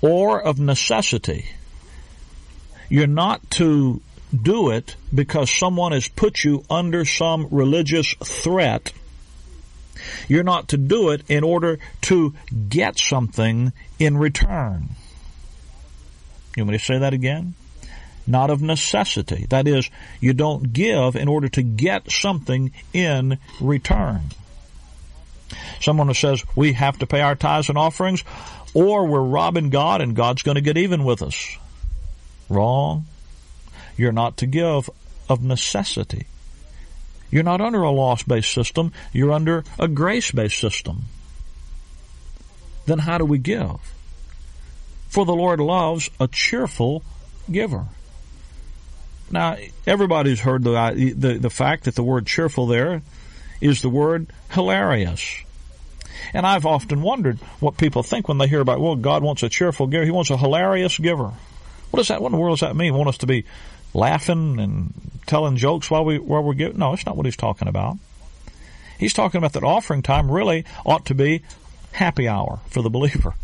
Or 0.00 0.40
of 0.40 0.58
necessity. 0.58 1.50
You're 2.88 3.06
not 3.06 3.48
to 3.52 4.00
do 4.34 4.70
it 4.70 4.96
because 5.14 5.50
someone 5.50 5.92
has 5.92 6.08
put 6.08 6.44
you 6.44 6.64
under 6.70 7.04
some 7.04 7.48
religious 7.50 8.14
threat. 8.22 8.92
You're 10.28 10.44
not 10.44 10.68
to 10.68 10.76
do 10.76 11.10
it 11.10 11.22
in 11.28 11.44
order 11.44 11.78
to 12.02 12.34
get 12.68 12.98
something 12.98 13.72
in 13.98 14.16
return. 14.16 14.90
You 16.56 16.64
want 16.64 16.72
me 16.72 16.78
to 16.78 16.84
say 16.84 16.98
that 16.98 17.12
again? 17.12 17.54
Not 18.26 18.50
of 18.50 18.62
necessity. 18.62 19.46
That 19.50 19.66
is, 19.66 19.90
you 20.20 20.32
don't 20.32 20.72
give 20.72 21.16
in 21.16 21.28
order 21.28 21.48
to 21.48 21.62
get 21.62 22.10
something 22.10 22.72
in 22.92 23.38
return. 23.60 24.22
Someone 25.80 26.06
who 26.06 26.14
says 26.14 26.44
we 26.54 26.74
have 26.74 26.98
to 26.98 27.06
pay 27.06 27.20
our 27.20 27.34
tithes 27.34 27.68
and 27.68 27.78
offerings, 27.78 28.22
or 28.74 29.06
we're 29.06 29.20
robbing 29.20 29.70
God 29.70 30.00
and 30.00 30.14
God's 30.14 30.42
going 30.42 30.54
to 30.56 30.60
get 30.60 30.76
even 30.76 31.04
with 31.04 31.22
us. 31.22 31.56
Wrong. 32.48 33.06
You're 34.00 34.12
not 34.12 34.36
to 34.38 34.46
give 34.46 34.88
of 35.28 35.42
necessity. 35.42 36.26
You're 37.30 37.44
not 37.44 37.60
under 37.60 37.82
a 37.82 37.90
loss 37.90 38.22
based 38.22 38.52
system, 38.52 38.92
you're 39.12 39.32
under 39.32 39.64
a 39.78 39.86
grace 39.86 40.32
based 40.32 40.58
system. 40.58 41.02
Then 42.86 42.98
how 42.98 43.18
do 43.18 43.24
we 43.24 43.38
give? 43.38 43.78
for 45.10 45.26
the 45.26 45.34
Lord 45.34 45.60
loves 45.60 46.08
a 46.20 46.28
cheerful 46.28 47.02
giver. 47.50 47.86
Now, 49.30 49.56
everybody's 49.86 50.40
heard 50.40 50.62
the, 50.62 51.14
the, 51.16 51.34
the 51.34 51.50
fact 51.50 51.84
that 51.84 51.96
the 51.96 52.02
word 52.02 52.26
cheerful 52.26 52.66
there 52.66 53.02
is 53.60 53.82
the 53.82 53.88
word 53.88 54.28
hilarious. 54.50 55.42
And 56.32 56.46
I've 56.46 56.64
often 56.64 57.02
wondered 57.02 57.38
what 57.58 57.76
people 57.76 58.04
think 58.04 58.28
when 58.28 58.38
they 58.38 58.46
hear 58.46 58.60
about, 58.60 58.80
well, 58.80 58.94
God 58.94 59.24
wants 59.24 59.42
a 59.42 59.48
cheerful 59.48 59.88
giver. 59.88 60.04
He 60.04 60.10
wants 60.12 60.30
a 60.30 60.36
hilarious 60.36 60.96
giver. 60.96 61.32
What 61.90 61.98
does 61.98 62.08
that, 62.08 62.22
what 62.22 62.28
in 62.28 62.32
the 62.32 62.38
world 62.38 62.58
does 62.60 62.68
that 62.68 62.76
mean? 62.76 62.94
Want 62.94 63.08
us 63.08 63.18
to 63.18 63.26
be 63.26 63.44
laughing 63.94 64.58
and 64.60 64.92
telling 65.26 65.56
jokes 65.56 65.90
while 65.90 66.04
we, 66.04 66.18
while 66.18 66.42
we're 66.42 66.54
giving? 66.54 66.78
No, 66.78 66.92
it's 66.92 67.06
not 67.06 67.16
what 67.16 67.26
he's 67.26 67.36
talking 67.36 67.68
about. 67.68 67.96
He's 68.98 69.12
talking 69.12 69.38
about 69.38 69.54
that 69.54 69.64
offering 69.64 70.02
time 70.02 70.30
really 70.30 70.64
ought 70.84 71.06
to 71.06 71.14
be 71.14 71.42
happy 71.92 72.28
hour 72.28 72.60
for 72.66 72.82
the 72.82 72.90
believer. 72.90 73.34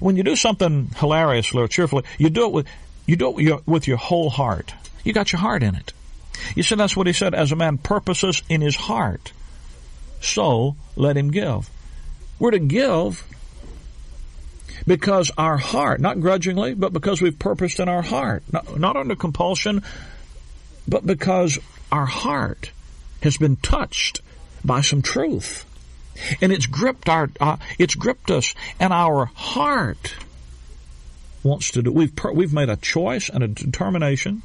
When 0.00 0.16
you 0.16 0.22
do 0.22 0.36
something 0.36 0.90
hilariously 0.96 1.60
or 1.60 1.68
cheerfully, 1.68 2.04
you 2.18 2.30
do 2.30 2.46
it 2.46 2.52
with, 2.52 2.66
you 3.06 3.16
do 3.16 3.28
it 3.28 3.34
with 3.34 3.44
your, 3.44 3.60
with 3.66 3.88
your 3.88 3.96
whole 3.96 4.30
heart. 4.30 4.74
You 5.04 5.12
got 5.12 5.32
your 5.32 5.40
heart 5.40 5.62
in 5.62 5.74
it. 5.74 5.92
You 6.54 6.62
see, 6.62 6.76
that's 6.76 6.96
what 6.96 7.06
he 7.06 7.12
said, 7.12 7.34
as 7.34 7.52
a 7.52 7.56
man 7.56 7.78
purposes 7.78 8.42
in 8.48 8.60
his 8.60 8.76
heart, 8.76 9.32
so 10.20 10.76
let 10.96 11.16
him 11.16 11.30
give. 11.30 11.68
We're 12.38 12.52
to 12.52 12.58
give 12.58 13.24
because 14.86 15.30
our 15.38 15.56
heart, 15.56 16.00
not 16.00 16.20
grudgingly, 16.20 16.74
but 16.74 16.92
because 16.92 17.20
we've 17.20 17.38
purposed 17.38 17.80
in 17.80 17.88
our 17.88 18.02
heart, 18.02 18.42
not, 18.52 18.78
not 18.78 18.96
under 18.96 19.14
compulsion, 19.14 19.82
but 20.88 21.06
because 21.06 21.58
our 21.90 22.06
heart 22.06 22.72
has 23.22 23.36
been 23.36 23.56
touched 23.56 24.20
by 24.64 24.80
some 24.80 25.02
truth. 25.02 25.64
And 26.40 26.52
it's 26.52 26.66
gripped 26.66 27.08
our, 27.08 27.30
uh, 27.40 27.56
it's 27.78 27.94
gripped 27.94 28.30
us, 28.30 28.54
and 28.78 28.92
our 28.92 29.26
heart 29.26 30.14
wants 31.42 31.70
to 31.72 31.82
do. 31.82 31.90
We've 31.90 32.12
we've 32.34 32.52
made 32.52 32.68
a 32.68 32.76
choice 32.76 33.28
and 33.28 33.42
a 33.42 33.48
determination 33.48 34.42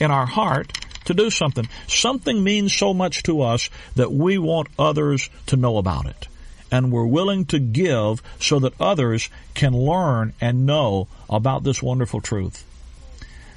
in 0.00 0.10
our 0.10 0.26
heart 0.26 0.72
to 1.06 1.14
do 1.14 1.30
something. 1.30 1.68
Something 1.88 2.44
means 2.44 2.72
so 2.72 2.94
much 2.94 3.24
to 3.24 3.42
us 3.42 3.68
that 3.96 4.12
we 4.12 4.38
want 4.38 4.68
others 4.78 5.28
to 5.46 5.56
know 5.56 5.78
about 5.78 6.06
it, 6.06 6.28
and 6.70 6.92
we're 6.92 7.06
willing 7.06 7.44
to 7.46 7.58
give 7.58 8.22
so 8.40 8.58
that 8.58 8.80
others 8.80 9.28
can 9.54 9.72
learn 9.72 10.34
and 10.40 10.66
know 10.66 11.08
about 11.28 11.64
this 11.64 11.82
wonderful 11.82 12.20
truth. 12.20 12.64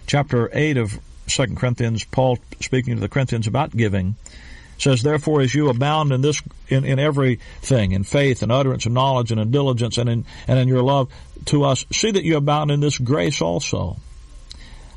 Chapter 0.08 0.50
eight 0.54 0.78
of 0.78 1.00
Second 1.28 1.58
Corinthians, 1.58 2.04
Paul 2.04 2.40
speaking 2.60 2.96
to 2.96 3.02
the 3.02 3.10
Corinthians 3.10 3.48
about 3.48 3.76
giving 3.76 4.16
says, 4.82 5.04
Therefore, 5.04 5.42
as 5.42 5.54
you 5.54 5.70
abound 5.70 6.12
in 6.12 6.22
this, 6.22 6.42
in, 6.68 6.84
in 6.84 7.00
everything, 7.00 7.92
in 7.92 8.04
faith 8.04 8.42
and 8.42 8.52
utterance 8.52 8.86
and 8.86 8.96
knowledge 8.96 9.32
and 9.32 9.40
in 9.40 9.52
diligence 9.52 9.98
and 9.98 10.10
in, 10.10 10.26
and 10.48 10.60
in 10.60 10.68
your 10.68 10.82
love 10.82 11.12
to 11.46 11.64
us, 11.64 11.86
see 11.92 12.12
that 12.12 12.24
you 12.24 12.38
abound 12.38 12.72
in 12.72 12.80
this 12.80 12.98
grace 12.98 13.42
also. 13.42 13.98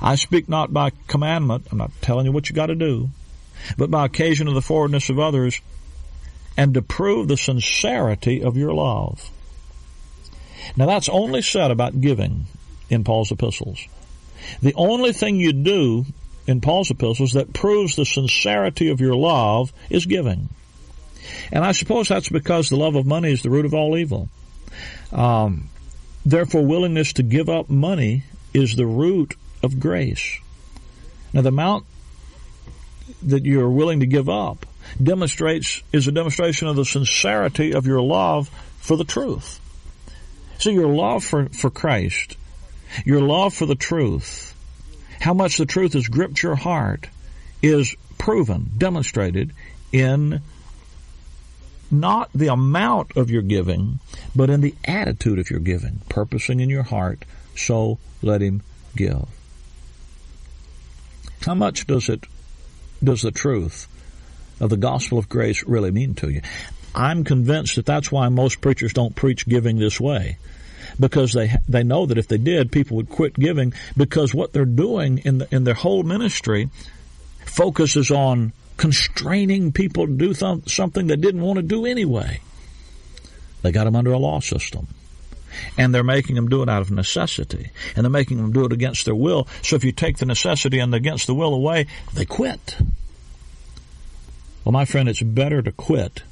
I 0.01 0.17
speak 0.17 0.49
not 0.49 0.73
by 0.73 0.91
commandment, 1.07 1.69
I'm 1.71 1.79
not 1.79 1.93
telling 2.01 2.27
you 2.27 2.33
what 2.33 2.49
you 2.49 2.55
got 2.55 2.67
to 2.67 2.75
do, 2.75 3.11
but 3.79 3.91
by 3.91 4.07
occasion 4.07 4.49
of 4.49 4.55
the 4.55 4.63
forwardness 4.63 5.11
of 5.11 5.19
others, 5.19 5.61
and 6.57 6.75
to 6.75 6.83
prove 6.83 7.29
the 7.29 7.37
sincerity 7.37 8.43
of 8.43 8.57
your 8.57 8.73
love. 8.73 9.31
Now 10.77 10.87
that's 10.87 11.09
only 11.09 11.43
said 11.43 11.71
about 11.71 12.01
giving 12.01 12.47
in 12.89 13.05
Paul's 13.05 13.33
epistles. 13.33 13.87
The 14.63 14.75
only 14.75 15.13
thing 15.13 15.37
you 15.37 15.53
do 15.53 16.07
in 16.47 16.61
Paul's 16.61 16.91
epistles 16.91 17.33
that 17.33 17.53
proves 17.53 17.97
the 17.97 18.05
sincerity 18.05 18.91
of 18.91 19.01
your 19.01 19.15
love 19.15 19.73
is 19.89 20.07
giving. 20.07 20.49
And 21.51 21.65
I 21.65 21.73
suppose 21.73 22.09
that's 22.09 22.29
because 22.29 22.69
the 22.69 22.77
love 22.77 22.97
of 22.97 23.07
money 23.07 23.33
is 23.33 23.43
the 23.43 23.51
root 23.51 23.65
of 23.65 23.75
all 23.75 23.97
evil. 23.97 24.29
Um, 25.13 25.71
therefore, 26.27 26.67
willingness 26.67 27.15
to 27.15 27.23
give 27.23 27.49
up 27.49 27.71
money 27.71 28.25
is 28.53 28.77
the 28.77 28.87
root 28.87 29.35
of 29.63 29.81
grace. 29.81 30.39
Now, 31.33 31.41
the 31.41 31.49
amount 31.49 31.87
that 33.23 33.45
you're 33.45 33.71
willing 33.71 34.01
to 34.01 34.07
give 34.07 34.29
up 34.29 34.67
demonstrates 35.03 35.83
is 35.93 36.07
a 36.07 36.13
demonstration 36.13 36.69
of 36.69 36.77
the 36.77 36.85
sincerity 36.85 37.73
of 37.73 37.87
your 37.87 38.01
love 38.01 38.49
for 38.79 38.97
the 38.97 39.05
truth. 39.05 39.61
So 40.59 40.71
your 40.71 40.89
love 40.89 41.25
for, 41.25 41.49
for 41.49 41.71
Christ, 41.71 42.37
your 43.05 43.21
love 43.21 43.55
for 43.55 43.67
the 43.67 43.75
truth, 43.75 44.55
how 45.21 45.35
much 45.35 45.57
the 45.57 45.67
truth 45.67 45.95
has 45.95 46.09
gripped 46.09 46.43
your 46.43 46.55
heart 46.55 47.09
is 47.63 47.97
proven, 48.19 48.71
demonstrated 48.77 49.53
in 49.93 50.41
not 51.91 52.31
the 52.35 52.49
amount 52.49 53.17
of 53.17 53.31
your 53.31 53.43
giving, 53.43 54.01
but 54.35 54.51
in 54.51 54.61
the 54.61 54.75
attitude 54.85 55.39
of 55.39 55.51
your 55.51 55.61
giving, 55.61 56.01
purposing 56.09 56.61
in 56.61 56.71
your 56.71 56.83
heart, 56.83 57.25
so 57.57 57.99
let 58.23 58.41
him 58.41 58.63
give. 58.97 59.27
How 61.43 61.55
much 61.55 61.87
does 61.87 62.09
it, 62.09 62.25
does 63.03 63.23
the 63.23 63.31
truth 63.31 63.89
of 64.61 64.71
the 64.71 64.77
gospel 64.77 65.19
of 65.19 65.29
grace 65.29 65.63
really 65.65 65.91
mean 65.91 66.15
to 66.17 66.31
you? 66.31 66.43
I'm 66.95 67.25
convinced 67.25 67.77
that 67.77 67.87
that's 67.87 68.13
why 68.13 68.29
most 68.29 68.61
preachers 68.61 68.93
don't 68.93 69.17
preach 69.17 69.47
giving 69.47 69.79
this 69.79 70.01
way 70.01 70.39
because 70.99 71.33
they 71.33 71.57
they 71.69 71.83
know 71.83 72.07
that 72.07 72.19
if 72.19 72.29
they 72.29 72.39
did, 72.39 72.71
people 72.71 72.97
would 72.97 73.09
quit 73.09 73.35
giving 73.35 73.73
because 73.97 74.35
what 74.35 74.53
they're 74.53 74.65
doing 74.65 75.19
in 75.19 75.39
the, 75.39 75.49
in 75.55 75.65
their 75.65 75.75
whole 75.75 76.03
ministry 76.03 76.71
focuses 77.45 78.11
on 78.11 78.53
constraining 78.77 79.73
people 79.73 80.07
to 80.07 80.13
do 80.13 80.35
th- 80.35 80.69
something 80.69 81.07
they 81.07 81.17
didn't 81.17 81.43
want 81.43 81.57
to 81.57 81.63
do 81.63 81.87
anyway. 81.87 82.41
They 83.63 83.73
got 83.73 83.85
them 83.85 83.97
under 83.97 84.13
a 84.13 84.19
law 84.19 84.41
system. 84.41 84.89
And 85.79 85.95
they're 85.95 86.03
making 86.03 86.35
them 86.35 86.49
do 86.49 86.63
it 86.63 86.69
out 86.69 86.83
of 86.83 86.91
necessity. 86.91 87.71
And 87.95 88.05
they're 88.05 88.11
making 88.11 88.39
them 88.39 88.53
do 88.53 88.65
it 88.65 88.73
against 88.73 89.05
their 89.05 89.15
will. 89.15 89.47
So 89.63 89.77
if 89.77 89.85
you 89.85 89.93
take 89.93 90.19
the 90.19 90.27
necessity 90.27 90.81
and 90.81 90.93
against 90.93 91.29
the 91.29 91.35
will 91.35 91.55
away, 91.55 91.87
they 92.13 92.25
quit. 92.25 92.77
Well, 94.65 94.73
my 94.73 94.85
friend, 94.85 95.09
it's 95.09 95.23
better 95.23 95.61
to 95.63 95.73
quit 95.73 96.23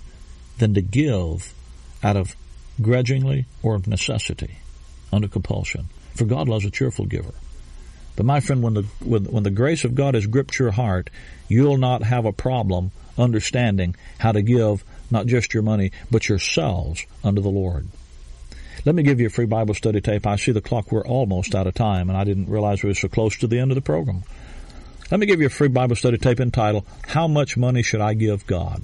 than 0.59 0.75
to 0.75 0.81
give 0.81 1.53
out 2.03 2.16
of 2.16 2.35
grudgingly, 2.81 3.47
or 3.62 3.75
of 3.75 3.87
necessity, 3.87 4.57
under 5.12 5.29
compulsion. 5.29 5.88
For 6.14 6.25
God 6.25 6.49
loves 6.49 6.64
a 6.64 6.71
cheerful 6.71 7.07
giver. 7.07 7.35
But 8.16 8.27
my 8.27 8.40
friend, 8.40 8.62
when 8.62 8.75
the 8.75 8.83
when, 9.01 9.25
when 9.25 9.42
the 9.42 9.51
grace 9.51 9.85
of 9.85 9.95
God 9.95 10.14
has 10.14 10.27
gripped 10.27 10.59
your 10.59 10.73
heart, 10.73 11.11
you'll 11.49 11.79
not 11.79 12.03
have 12.03 12.25
a 12.25 12.33
problem 12.33 12.90
understanding 13.18 13.95
how 14.18 14.33
to 14.33 14.42
give 14.42 14.85
not 15.11 15.27
just 15.27 15.55
your 15.55 15.62
money, 15.62 15.92
but 16.11 16.29
yourselves 16.29 17.05
unto 17.23 17.40
the 17.40 17.49
Lord. 17.49 17.88
Let 18.85 18.95
me 18.95 19.03
give 19.03 19.21
you 19.21 19.27
a 19.27 19.31
free 19.31 19.47
Bible 19.47 19.75
study 19.75 20.01
tape. 20.01 20.27
I 20.27 20.37
see 20.37 20.53
the 20.53 20.61
clock. 20.61 20.90
We're 20.90 21.07
almost 21.07 21.55
out 21.55 21.66
of 21.66 21.75
time, 21.75 22.09
and 22.09 22.18
I 22.18 22.25
didn't 22.25 22.49
realize 22.49 22.83
we 22.83 22.90
were 22.90 22.95
so 22.95 23.09
close 23.09 23.37
to 23.38 23.47
the 23.47 23.59
end 23.59 23.71
of 23.71 23.77
the 23.77 23.83
program. 23.83 24.25
Let 25.11 25.21
me 25.21 25.27
give 25.27 25.41
you 25.41 25.47
a 25.47 25.51
free 25.51 25.69
Bible 25.69 25.97
study 25.97 26.19
tape 26.19 26.41
entitled, 26.41 26.87
How 27.07 27.29
Much 27.29 27.57
Money 27.57 27.83
Should 27.83 28.01
I 28.01 28.15
Give 28.15 28.47
God? 28.47 28.83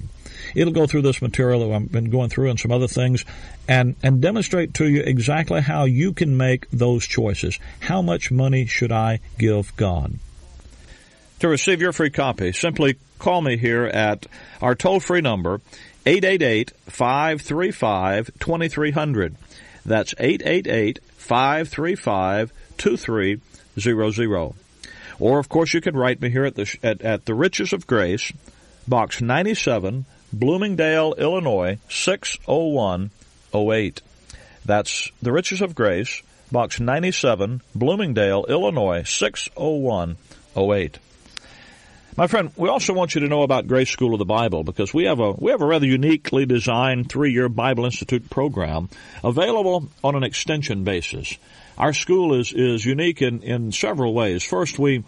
It'll 0.55 0.73
go 0.73 0.87
through 0.87 1.01
this 1.03 1.21
material 1.21 1.67
that 1.67 1.73
I've 1.75 1.91
been 1.91 2.09
going 2.09 2.29
through 2.29 2.49
and 2.49 2.59
some 2.59 2.71
other 2.71 2.87
things 2.87 3.25
and, 3.67 3.95
and 4.01 4.21
demonstrate 4.21 4.73
to 4.75 4.87
you 4.87 5.01
exactly 5.01 5.61
how 5.61 5.83
you 5.85 6.13
can 6.13 6.37
make 6.37 6.69
those 6.71 7.05
choices. 7.05 7.59
How 7.81 8.01
much 8.01 8.31
money 8.31 8.65
should 8.65 8.91
I 8.91 9.19
give 9.37 9.75
God? 9.75 10.19
To 11.39 11.47
receive 11.47 11.81
your 11.81 11.93
free 11.93 12.09
copy, 12.09 12.51
simply 12.51 12.97
call 13.17 13.41
me 13.41 13.57
here 13.57 13.85
at 13.85 14.27
our 14.61 14.75
toll 14.75 14.99
free 14.99 15.21
number, 15.21 15.61
888 16.05 16.71
535 16.87 18.31
2300. 18.39 19.35
That's 19.85 20.13
888 20.17 20.99
535 21.15 22.51
2300. 22.77 24.55
Or, 25.19 25.39
of 25.39 25.49
course, 25.49 25.73
you 25.73 25.81
can 25.81 25.97
write 25.97 26.21
me 26.21 26.29
here 26.29 26.45
at 26.45 26.55
the, 26.55 26.77
at, 26.81 27.01
at 27.01 27.25
the 27.25 27.33
Riches 27.33 27.73
of 27.73 27.87
Grace, 27.87 28.31
Box 28.87 29.21
97, 29.21 30.05
Bloomingdale, 30.31 31.15
Illinois 31.17 31.77
60108. 31.89 34.01
That's 34.65 35.11
the 35.21 35.31
Riches 35.31 35.61
of 35.61 35.75
Grace, 35.75 36.23
Box 36.51 36.79
97, 36.79 37.61
Bloomingdale, 37.75 38.45
Illinois 38.47 39.03
60108. 39.03 40.99
My 42.17 42.27
friend, 42.27 42.51
we 42.57 42.67
also 42.67 42.93
want 42.93 43.15
you 43.15 43.21
to 43.21 43.27
know 43.27 43.43
about 43.43 43.67
Grace 43.67 43.89
School 43.89 44.13
of 44.13 44.19
the 44.19 44.25
Bible 44.25 44.63
because 44.63 44.93
we 44.93 45.05
have 45.05 45.21
a 45.21 45.31
we 45.31 45.51
have 45.51 45.61
a 45.61 45.65
rather 45.65 45.85
uniquely 45.85 46.45
designed 46.45 47.09
three-year 47.09 47.47
Bible 47.47 47.85
Institute 47.85 48.29
program 48.29 48.89
available 49.23 49.87
on 50.03 50.15
an 50.15 50.23
extension 50.23 50.83
basis. 50.83 51.37
Our 51.79 51.93
school 51.93 52.33
is 52.33 52.51
is 52.51 52.85
unique 52.85 53.21
in 53.21 53.41
in 53.41 53.71
several 53.71 54.13
ways. 54.13 54.43
First, 54.43 54.77
we 54.77 55.03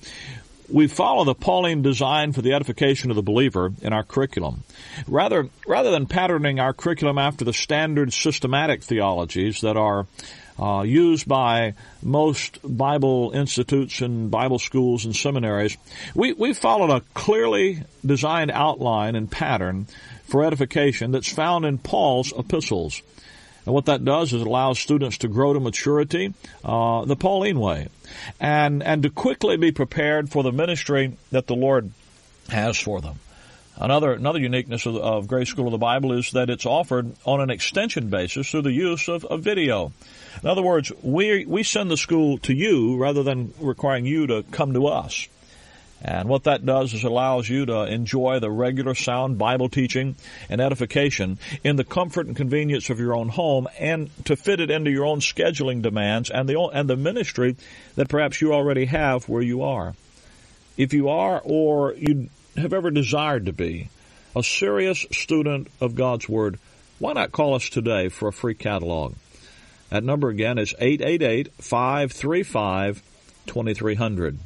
we 0.70 0.88
follow 0.88 1.26
the 1.26 1.36
Pauline 1.36 1.82
design 1.82 2.32
for 2.32 2.42
the 2.42 2.54
edification 2.54 3.10
of 3.10 3.16
the 3.16 3.22
believer 3.22 3.74
in 3.82 3.94
our 3.94 4.04
curriculum. 4.04 4.64
Rather, 5.08 5.50
rather 5.68 5.92
than 5.92 6.06
patterning 6.06 6.60
our 6.60 6.74
curriculum 6.74 7.18
after 7.18 7.44
the 7.44 7.54
standard 7.54 8.14
systematic 8.14 8.84
theologies 8.84 9.62
that 9.62 9.76
are 9.76 10.08
uh, 10.60 10.84
used 10.84 11.28
by 11.28 11.74
most 12.02 12.60
Bible 12.64 13.32
institutes 13.34 14.02
and 14.02 14.32
Bible 14.32 14.60
schools 14.60 15.06
and 15.06 15.16
seminaries, 15.16 15.78
we, 16.16 16.34
we 16.34 16.54
followed 16.54 16.90
a 16.90 17.02
clearly 17.14 17.84
designed 18.06 18.52
outline 18.52 19.16
and 19.16 19.30
pattern 19.30 19.88
for 20.26 20.46
edification 20.46 21.12
that's 21.12 21.32
found 21.32 21.66
in 21.66 21.78
Paul's 21.78 22.34
epistles. 22.38 23.02
And 23.66 23.74
what 23.74 23.86
that 23.86 24.04
does 24.04 24.34
is 24.34 24.42
it 24.42 24.48
allows 24.48 24.80
students 24.80 25.20
to 25.20 25.28
grow 25.28 25.54
to 25.54 25.60
maturity 25.60 26.34
uh, 26.64 27.06
the 27.06 27.16
Pauline 27.16 27.60
way 27.60 27.90
and, 28.40 28.82
and 28.82 29.04
to 29.04 29.10
quickly 29.10 29.58
be 29.58 29.72
prepared 29.72 30.30
for 30.30 30.44
the 30.44 30.52
ministry 30.52 31.16
that 31.32 31.48
the 31.48 31.56
Lord 31.56 31.92
has 32.50 32.78
for 32.78 33.02
them. 33.02 33.20
Another 33.78 34.12
another 34.14 34.40
uniqueness 34.40 34.86
of, 34.86 34.98
of, 34.98 35.28
Grace 35.28 35.50
School 35.50 35.66
of 35.66 35.72
the 35.72 35.78
Bible 35.78 36.12
is 36.12 36.32
that 36.32 36.50
it's 36.50 36.66
offered 36.66 37.14
on 37.26 37.42
an 37.42 37.50
extension 37.50 38.10
basis 38.10 38.52
through 38.52 38.64
the 38.64 38.72
use 38.72 39.08
of, 39.08 39.26
of 39.26 39.42
video. 39.42 39.92
In 40.44 40.50
other 40.50 40.62
words, 40.62 40.92
we 41.02 41.46
we 41.46 41.64
send 41.64 41.90
the 41.90 41.98
school 41.98 42.38
to 42.40 42.54
you 42.54 42.98
rather 42.98 43.24
than 43.24 43.54
requiring 43.60 44.06
you 44.06 44.28
to 44.28 44.44
come 44.52 44.74
to 44.74 44.88
us. 44.88 45.28
And 46.04 46.28
what 46.28 46.46
that 46.46 46.66
does 46.66 46.94
is 46.94 47.04
allows 47.04 47.48
you 47.48 47.68
to 47.68 47.84
enjoy 47.84 48.40
the 48.40 48.50
regular 48.50 48.96
sound 48.96 49.38
Bible 49.38 49.70
teaching 49.70 50.16
and 50.50 50.60
edification 50.60 51.38
in 51.64 51.76
the 51.76 51.84
comfort 51.84 52.26
and 52.26 52.36
convenience 52.36 52.90
of 52.90 53.00
your 53.00 53.16
own 53.16 53.30
home 53.30 53.68
and 53.78 54.10
to 54.26 54.36
fit 54.36 54.60
it 54.60 54.72
into 54.72 54.90
your 54.90 55.06
own 55.06 55.20
scheduling 55.20 55.84
demands 55.84 56.32
and 56.32 56.50
the, 56.50 56.60
and 56.60 56.90
the 56.90 56.98
ministry 56.98 57.56
that 57.96 58.10
perhaps 58.10 58.42
you 58.42 58.52
already 58.52 58.86
have 58.86 59.30
where 59.30 59.44
you 59.44 59.62
are. 59.62 59.94
If 60.76 60.94
you 60.94 61.10
are 61.10 61.40
or 61.44 61.94
you 61.94 62.30
have 62.58 62.74
ever 62.74 62.90
desired 62.90 63.46
to 63.46 63.54
be 63.54 63.90
a 64.36 64.42
serious 64.42 65.06
student 65.12 65.68
of 65.80 65.94
God's 65.94 66.28
Word, 66.28 66.58
why 66.98 67.14
not 67.14 67.32
call 67.32 67.54
us 67.54 67.70
today 67.70 68.10
for 68.10 68.28
a 68.28 68.34
free 68.34 68.56
catalog? 68.56 69.14
That 69.90 70.04
number 70.04 70.30
again 70.30 70.58
is 70.58 70.74
888 70.80 71.52
535 71.60 73.04
2300. 73.46 74.40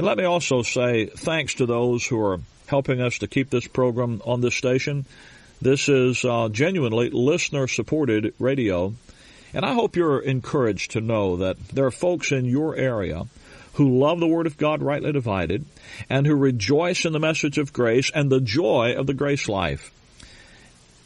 And 0.00 0.06
let 0.06 0.16
me 0.16 0.24
also 0.24 0.62
say 0.62 1.04
thanks 1.04 1.56
to 1.56 1.66
those 1.66 2.06
who 2.06 2.18
are 2.24 2.40
helping 2.68 3.02
us 3.02 3.18
to 3.18 3.26
keep 3.26 3.50
this 3.50 3.66
program 3.66 4.22
on 4.24 4.40
this 4.40 4.54
station. 4.54 5.04
This 5.60 5.90
is 5.90 6.24
uh, 6.24 6.48
genuinely 6.48 7.10
listener 7.10 7.68
supported 7.68 8.32
radio. 8.38 8.94
And 9.52 9.62
I 9.62 9.74
hope 9.74 9.96
you're 9.96 10.20
encouraged 10.20 10.92
to 10.92 11.02
know 11.02 11.36
that 11.36 11.58
there 11.68 11.84
are 11.84 11.90
folks 11.90 12.32
in 12.32 12.46
your 12.46 12.74
area 12.76 13.26
who 13.74 13.98
love 13.98 14.20
the 14.20 14.26
Word 14.26 14.46
of 14.46 14.56
God 14.56 14.80
rightly 14.80 15.12
divided 15.12 15.66
and 16.08 16.26
who 16.26 16.34
rejoice 16.34 17.04
in 17.04 17.12
the 17.12 17.20
message 17.20 17.58
of 17.58 17.74
grace 17.74 18.10
and 18.14 18.32
the 18.32 18.40
joy 18.40 18.94
of 18.96 19.06
the 19.06 19.12
grace 19.12 19.50
life. 19.50 19.92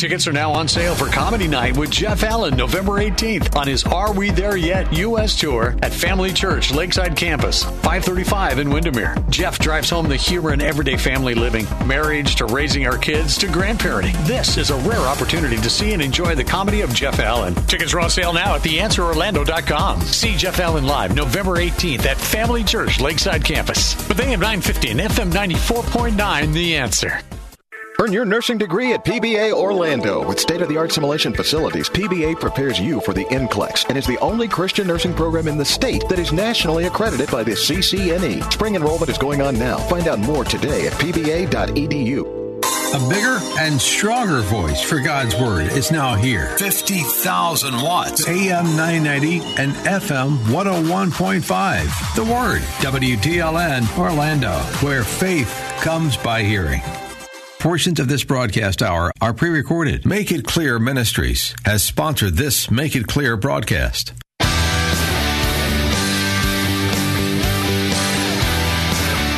Tickets 0.00 0.26
are 0.26 0.32
now 0.32 0.50
on 0.50 0.66
sale 0.66 0.94
for 0.94 1.12
Comedy 1.12 1.46
Night 1.46 1.76
with 1.76 1.90
Jeff 1.90 2.22
Allen 2.22 2.56
November 2.56 2.92
18th 2.92 3.54
on 3.54 3.68
his 3.68 3.84
Are 3.84 4.14
We 4.14 4.30
There 4.30 4.56
Yet 4.56 4.90
U.S. 4.94 5.38
tour 5.38 5.76
at 5.82 5.92
Family 5.92 6.32
Church 6.32 6.72
Lakeside 6.72 7.14
Campus, 7.14 7.64
535 7.64 8.60
in 8.60 8.70
Windermere. 8.70 9.14
Jeff 9.28 9.58
drives 9.58 9.90
home 9.90 10.08
the 10.08 10.16
humor 10.16 10.54
in 10.54 10.62
everyday 10.62 10.96
family 10.96 11.34
living, 11.34 11.66
marriage 11.86 12.36
to 12.36 12.46
raising 12.46 12.86
our 12.86 12.96
kids 12.96 13.36
to 13.36 13.46
grandparenting. 13.48 14.14
This 14.26 14.56
is 14.56 14.70
a 14.70 14.76
rare 14.88 15.00
opportunity 15.00 15.58
to 15.58 15.68
see 15.68 15.92
and 15.92 16.00
enjoy 16.00 16.34
the 16.34 16.44
comedy 16.44 16.80
of 16.80 16.94
Jeff 16.94 17.20
Allen. 17.20 17.54
Tickets 17.66 17.92
are 17.92 18.00
on 18.00 18.08
sale 18.08 18.32
now 18.32 18.54
at 18.54 18.62
theanswerorlando.com. 18.62 20.00
See 20.00 20.34
Jeff 20.34 20.60
Allen 20.60 20.86
live 20.86 21.14
November 21.14 21.56
18th 21.56 22.06
at 22.06 22.16
Family 22.16 22.64
Church 22.64 23.00
Lakeside 23.00 23.44
Campus 23.44 23.96
with 24.08 24.18
AM 24.18 24.40
950 24.40 24.92
and 24.92 25.00
FM 25.00 25.30
94.9 25.30 26.54
The 26.54 26.76
Answer. 26.78 27.20
Earn 28.00 28.14
your 28.14 28.24
nursing 28.24 28.56
degree 28.56 28.94
at 28.94 29.04
PBA 29.04 29.52
Orlando. 29.52 30.26
With 30.26 30.40
state 30.40 30.62
of 30.62 30.70
the 30.70 30.78
art 30.78 30.90
simulation 30.90 31.34
facilities, 31.34 31.90
PBA 31.90 32.40
prepares 32.40 32.80
you 32.80 32.98
for 33.02 33.12
the 33.12 33.26
NCLEX 33.26 33.90
and 33.90 33.98
is 33.98 34.06
the 34.06 34.18
only 34.20 34.48
Christian 34.48 34.86
nursing 34.86 35.12
program 35.12 35.46
in 35.46 35.58
the 35.58 35.66
state 35.66 36.08
that 36.08 36.18
is 36.18 36.32
nationally 36.32 36.86
accredited 36.86 37.30
by 37.30 37.44
the 37.44 37.50
CCNE. 37.50 38.50
Spring 38.50 38.74
enrollment 38.74 39.10
is 39.10 39.18
going 39.18 39.42
on 39.42 39.58
now. 39.58 39.76
Find 39.76 40.08
out 40.08 40.18
more 40.18 40.44
today 40.44 40.86
at 40.86 40.94
pba.edu. 40.94 42.40
A 42.94 43.08
bigger 43.10 43.38
and 43.58 43.78
stronger 43.78 44.40
voice 44.40 44.80
for 44.80 44.98
God's 45.00 45.36
Word 45.36 45.70
is 45.70 45.92
now 45.92 46.14
here. 46.14 46.56
50,000 46.56 47.82
watts. 47.82 48.26
AM 48.26 48.64
990 48.76 49.40
and 49.58 49.72
FM 49.74 50.38
101.5. 50.46 52.14
The 52.16 52.24
Word, 52.24 52.62
WTLN 52.80 53.98
Orlando, 53.98 54.52
where 54.80 55.04
faith 55.04 55.54
comes 55.82 56.16
by 56.16 56.42
hearing. 56.42 56.80
Portions 57.60 58.00
of 58.00 58.08
this 58.08 58.24
broadcast 58.24 58.80
hour 58.80 59.12
are 59.20 59.34
pre 59.34 59.50
recorded. 59.50 60.06
Make 60.06 60.32
It 60.32 60.46
Clear 60.46 60.78
Ministries 60.78 61.54
has 61.66 61.82
sponsored 61.82 62.32
this 62.32 62.70
Make 62.70 62.96
It 62.96 63.06
Clear 63.06 63.36
broadcast. 63.36 64.14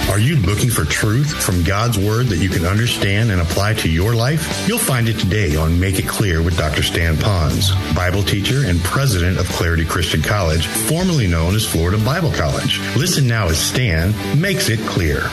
Are 0.08 0.20
you 0.20 0.36
looking 0.36 0.70
for 0.70 0.84
truth 0.84 1.42
from 1.42 1.64
God's 1.64 1.98
Word 1.98 2.26
that 2.26 2.36
you 2.36 2.48
can 2.48 2.64
understand 2.64 3.32
and 3.32 3.40
apply 3.40 3.74
to 3.74 3.88
your 3.88 4.14
life? 4.14 4.68
You'll 4.68 4.78
find 4.78 5.08
it 5.08 5.18
today 5.18 5.56
on 5.56 5.80
Make 5.80 5.98
It 5.98 6.06
Clear 6.06 6.42
with 6.42 6.56
Dr. 6.56 6.84
Stan 6.84 7.16
Pons, 7.16 7.72
Bible 7.92 8.22
teacher 8.22 8.66
and 8.66 8.78
president 8.84 9.40
of 9.40 9.48
Clarity 9.48 9.84
Christian 9.84 10.22
College, 10.22 10.68
formerly 10.68 11.26
known 11.26 11.56
as 11.56 11.66
Florida 11.66 11.98
Bible 12.04 12.30
College. 12.30 12.78
Listen 12.96 13.26
now 13.26 13.48
as 13.48 13.58
Stan 13.58 14.14
makes 14.40 14.68
it 14.68 14.78
clear. 14.86 15.28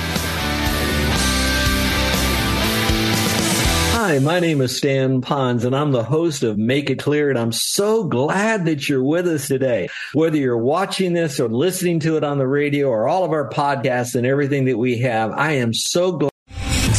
Hi, 4.02 4.18
my 4.20 4.40
name 4.40 4.62
is 4.62 4.78
Stan 4.78 5.20
Pons, 5.20 5.66
and 5.66 5.76
I'm 5.76 5.92
the 5.92 6.06
host 6.06 6.42
of 6.44 6.58
Make 6.58 6.90
It 6.90 7.00
Clear, 7.00 7.30
and 7.30 7.38
I'm 7.38 7.52
so 7.52 8.06
glad 8.06 8.64
that 8.64 8.88
you're 8.88 9.04
with 9.04 9.28
us 9.28 9.50
today. 9.50 9.90
Whether 10.14 10.38
you're 10.38 10.58
watching 10.58 11.12
this 11.12 11.38
or 11.38 11.50
listening 11.50 12.00
to 12.00 12.16
it 12.16 12.24
on 12.24 12.38
the 12.38 12.48
radio 12.48 12.88
or 12.88 13.10
all 13.10 13.26
of 13.26 13.34
our 13.34 13.50
podcasts 13.50 14.16
and 14.16 14.26
everything 14.26 14.64
that 14.66 14.78
we 14.78 15.00
have, 15.00 15.32
I 15.32 15.56
am 15.56 15.74
so 15.74 16.14
glad. 16.14 16.32